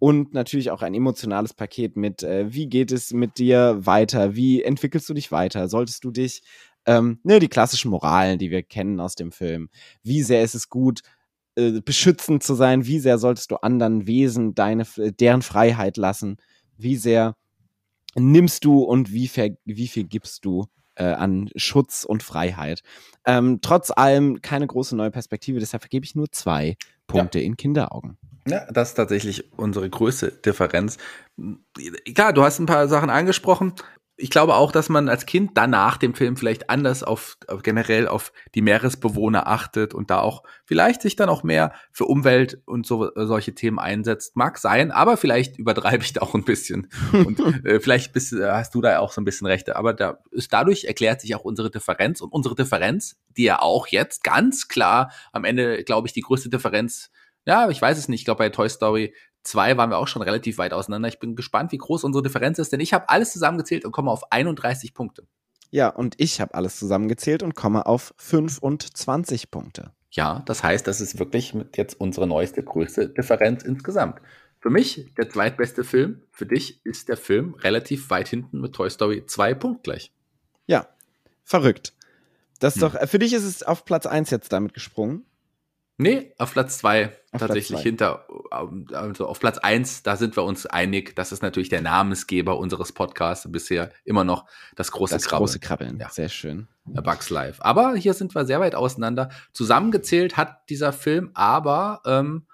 [0.04, 4.62] und natürlich auch ein emotionales Paket mit, äh, wie geht es mit dir weiter, wie
[4.62, 6.44] entwickelst du dich weiter, solltest du dich,
[6.86, 9.70] ähm, ne, die klassischen Moralen, die wir kennen aus dem Film,
[10.04, 11.04] wie sehr ist es gut,
[11.56, 14.86] äh, beschützend zu sein, wie sehr solltest du anderen Wesen deine,
[15.22, 16.36] deren Freiheit lassen,
[16.76, 17.38] wie sehr
[18.14, 22.82] nimmst du und wie, viel, wie viel gibst du äh, an Schutz und Freiheit.
[23.26, 26.76] Ähm, trotz allem keine große neue Perspektive, deshalb vergebe ich nur zwei
[27.08, 27.46] Punkte ja.
[27.46, 28.18] in Kinderaugen.
[28.48, 30.98] Ja, das ist tatsächlich unsere größte Differenz.
[32.14, 33.74] Klar, du hast ein paar Sachen angesprochen
[34.16, 38.32] ich glaube auch, dass man als Kind danach dem Film vielleicht anders auf, generell auf
[38.54, 43.10] die Meeresbewohner achtet und da auch vielleicht sich dann auch mehr für Umwelt und so
[43.16, 44.36] solche Themen einsetzt.
[44.36, 46.90] Mag sein, aber vielleicht übertreibe ich da auch ein bisschen.
[47.12, 49.76] Und äh, vielleicht bist, äh, hast du da auch so ein bisschen Rechte.
[49.76, 53.88] Aber da ist dadurch erklärt sich auch unsere Differenz und unsere Differenz, die ja auch
[53.88, 57.10] jetzt ganz klar am Ende, glaube ich, die größte Differenz
[57.46, 58.22] ja, ich weiß es nicht.
[58.22, 59.14] Ich glaube, bei Toy Story
[59.44, 61.10] zwei waren wir auch schon relativ weit auseinander.
[61.10, 64.12] Ich bin gespannt, wie groß unsere Differenz ist, denn ich habe alles zusammengezählt und komme
[64.12, 65.28] auf 31 Punkte.
[65.70, 69.92] Ja, und ich habe alles zusammengezählt und komme auf 25 Punkte.
[70.12, 74.22] Ja, das heißt, das ist wirklich jetzt unsere neueste, größte Differenz insgesamt.
[74.60, 78.90] Für mich der zweitbeste Film, für dich ist der Film relativ weit hinten mit Toy
[78.90, 80.14] Story 2 punktgleich.
[80.68, 80.88] Ja,
[81.44, 81.94] verrückt.
[82.60, 82.92] Das ist hm.
[82.94, 85.26] doch, für dich ist es auf Platz 1 jetzt damit gesprungen.
[85.98, 87.84] Nee, auf Platz zwei auf tatsächlich Platz zwei.
[87.84, 88.28] hinter,
[88.94, 92.92] also auf Platz eins, da sind wir uns einig, das ist natürlich der Namensgeber unseres
[92.92, 95.46] Podcasts bisher immer noch das große das Krabbeln.
[95.46, 96.10] große Krabbeln, ja.
[96.10, 96.68] sehr schön.
[96.96, 97.64] A Bugs Life.
[97.64, 99.30] Aber hier sind wir sehr weit auseinander.
[99.54, 102.48] Zusammengezählt hat dieser Film aber, ähm,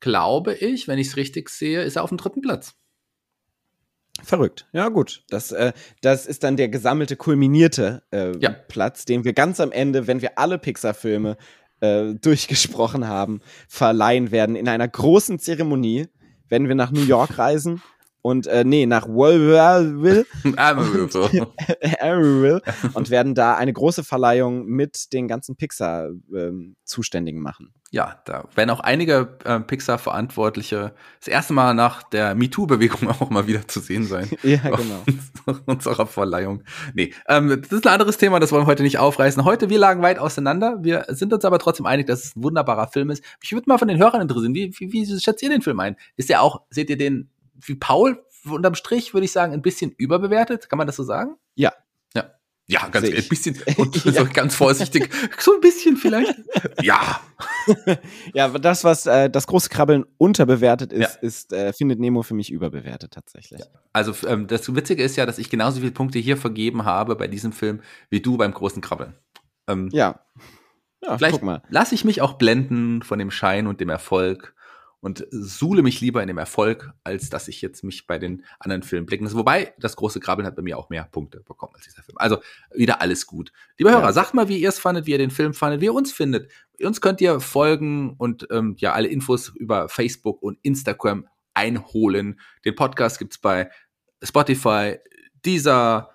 [0.00, 2.74] glaube ich, wenn ich es richtig sehe, ist er auf dem dritten Platz.
[4.22, 4.68] Verrückt.
[4.72, 5.24] Ja, gut.
[5.30, 5.72] Das, äh,
[6.02, 8.50] das ist dann der gesammelte, kulminierte äh, ja.
[8.50, 11.36] Platz, den wir ganz am Ende, wenn wir alle Pixar-Filme
[11.82, 16.06] äh, durchgesprochen haben, verleihen werden in einer großen Zeremonie,
[16.48, 17.82] wenn wir nach New York reisen
[18.22, 20.24] und äh, nee, nach Wolverville
[22.94, 27.74] und werden da eine große Verleihung mit den ganzen Pixar-Zuständigen ähm, machen.
[27.92, 33.46] Ja, da werden auch einige äh, Pixar-Verantwortliche das erste Mal nach der MeToo-Bewegung auch mal
[33.46, 34.30] wieder zu sehen sein.
[34.42, 35.60] ja, genau.
[35.66, 36.62] unserer Verleihung.
[36.94, 39.44] Nee, ähm, das ist ein anderes Thema, das wollen wir heute nicht aufreißen.
[39.44, 40.78] Heute, wir lagen weit auseinander.
[40.80, 43.22] Wir sind uns aber trotzdem einig, dass es ein wunderbarer Film ist.
[43.42, 45.96] Ich würde mal von den Hörern interessieren, wie, wie, wie schätzt ihr den Film ein?
[46.16, 47.28] Ist der auch, seht ihr den
[47.60, 50.70] wie Paul unterm Strich, würde ich sagen, ein bisschen überbewertet.
[50.70, 51.36] Kann man das so sagen?
[51.56, 51.72] Ja.
[52.72, 52.88] Ja.
[52.88, 54.12] Ganz ein bisschen und ja.
[54.12, 55.10] so ganz vorsichtig.
[55.38, 56.34] So ein bisschen vielleicht.
[56.80, 57.20] ja.
[58.34, 61.20] ja, das, was äh, das große Krabbeln unterbewertet ist, ja.
[61.20, 63.60] ist äh, findet Nemo für mich überbewertet tatsächlich.
[63.60, 63.66] Ja.
[63.92, 67.28] Also ähm, das Witzige ist ja, dass ich genauso viele Punkte hier vergeben habe bei
[67.28, 69.14] diesem Film wie du beim großen Krabbeln.
[69.68, 70.20] Ähm, ja.
[71.04, 74.54] Ja, vielleicht lasse ich mich auch blenden von dem Schein und dem Erfolg
[75.02, 78.84] und suhle mich lieber in dem Erfolg, als dass ich jetzt mich bei den anderen
[78.84, 79.34] Filmen blicken muss.
[79.34, 82.16] Wobei, das große Krabbeln hat bei mir auch mehr Punkte bekommen als dieser Film.
[82.18, 82.38] Also
[82.72, 83.52] wieder alles gut.
[83.78, 84.12] Lieber Hörer, ja.
[84.12, 86.52] sagt mal, wie ihr es fandet, wie ihr den Film fandet, wie ihr uns findet.
[86.80, 92.38] Uns könnt ihr folgen und ähm, ja alle Infos über Facebook und Instagram einholen.
[92.64, 93.70] Den Podcast gibt's bei
[94.22, 94.98] Spotify,
[95.44, 96.10] dieser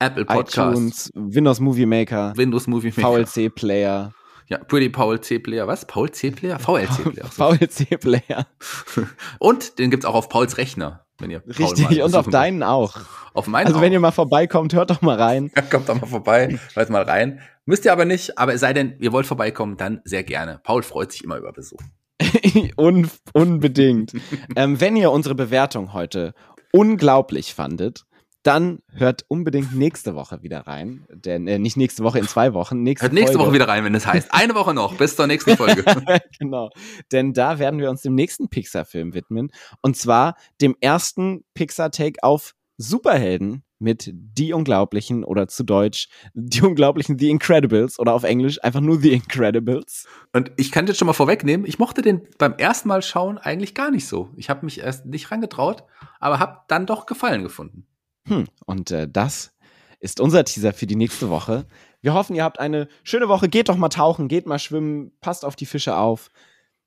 [0.00, 4.12] Apple Podcast, iTunes, Windows Movie Maker, Windows Movie Maker, VLC Player.
[4.46, 5.66] Ja, Pretty Paul C-Player.
[5.66, 5.86] Was?
[5.86, 6.58] Paul C-Player?
[6.58, 7.24] VLC-Player.
[7.30, 8.46] VLC-Player.
[9.38, 12.96] und den gibt's auch auf Pauls Rechner, wenn ihr Richtig, und auf deinen auch.
[13.32, 13.82] Auf meinen Also, auch.
[13.82, 15.50] wenn ihr mal vorbeikommt, hört doch mal rein.
[15.56, 17.40] Ja, kommt doch mal vorbei, hört mal rein.
[17.64, 20.60] Müsst ihr aber nicht, aber es sei denn, ihr wollt vorbeikommen, dann sehr gerne.
[20.62, 21.80] Paul freut sich immer über Besuch.
[22.76, 24.12] Un unbedingt.
[24.56, 26.34] ähm, wenn ihr unsere Bewertung heute
[26.72, 28.04] unglaublich fandet,
[28.44, 31.06] dann hört unbedingt nächste Woche wieder rein.
[31.10, 32.82] Denn äh, nicht nächste Woche in zwei Wochen.
[32.82, 33.46] Nächste hört nächste Folge.
[33.46, 34.32] Woche wieder rein, wenn es heißt.
[34.32, 35.82] Eine Woche noch, bis zur nächsten Folge.
[36.38, 36.70] genau.
[37.10, 39.50] Denn da werden wir uns dem nächsten Pixar-Film widmen.
[39.80, 47.18] Und zwar dem ersten Pixar-Take auf Superhelden mit Die Unglaublichen oder zu Deutsch Die Unglaublichen
[47.18, 50.06] The Incredibles oder auf Englisch einfach nur The Incredibles.
[50.32, 53.74] Und ich kann jetzt schon mal vorwegnehmen, ich mochte den beim ersten Mal schauen eigentlich
[53.74, 54.30] gar nicht so.
[54.36, 55.84] Ich habe mich erst nicht rangetraut,
[56.20, 57.86] aber habe dann doch Gefallen gefunden.
[58.26, 59.52] Hm, und äh, das
[60.00, 61.66] ist unser Teaser für die nächste Woche.
[62.00, 63.48] Wir hoffen, ihr habt eine schöne Woche.
[63.48, 66.30] Geht doch mal tauchen, geht mal schwimmen, passt auf die Fische auf.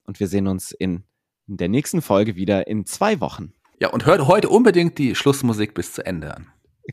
[0.04, 1.04] Und wir sehen uns in
[1.48, 3.54] der nächsten Folge wieder in zwei Wochen.
[3.80, 6.48] Ja, und hört heute unbedingt die Schlussmusik bis zu Ende an.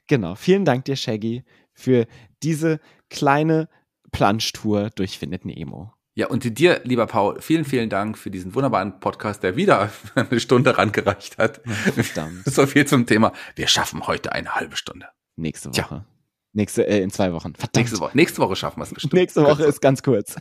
[0.07, 0.34] Genau.
[0.34, 2.07] Vielen Dank dir, Shaggy, für
[2.42, 3.68] diese kleine
[4.12, 5.92] Planschtour durch Findet Nemo.
[6.17, 10.39] Ja, und dir, lieber Paul, vielen, vielen Dank für diesen wunderbaren Podcast, der wieder eine
[10.39, 11.61] Stunde rangereicht hat.
[11.65, 12.45] Verdammt.
[12.47, 13.33] So viel zum Thema.
[13.57, 15.09] Wir schaffen heute eine halbe Stunde.
[15.37, 15.75] Nächste Woche.
[15.89, 16.05] Tja.
[16.53, 17.55] Nächste, äh, in zwei Wochen.
[17.55, 17.75] Verdammt.
[17.77, 19.15] Nächste Woche, nächste Woche schaffen wir es bestimmt.
[19.15, 20.37] Nächste Woche ist ganz kurz.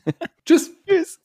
[0.46, 0.72] Tschüss.
[0.88, 1.20] Tschüss.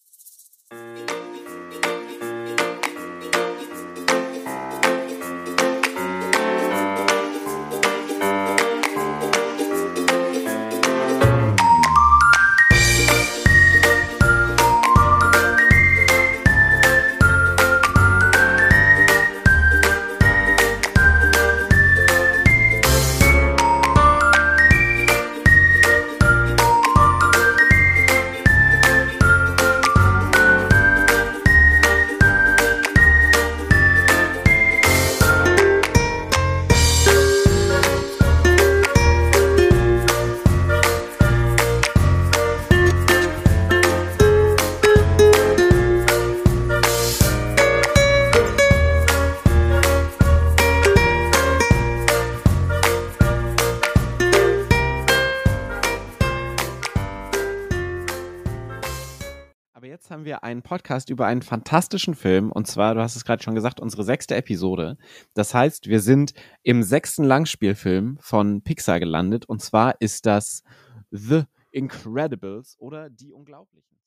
[60.79, 62.53] Podcast über einen fantastischen Film.
[62.53, 64.97] Und zwar, du hast es gerade schon gesagt, unsere sechste Episode.
[65.35, 69.45] Das heißt, wir sind im sechsten Langspielfilm von Pixar gelandet.
[69.47, 70.63] Und zwar ist das
[71.11, 73.98] The Incredibles oder Die Unglaublichen.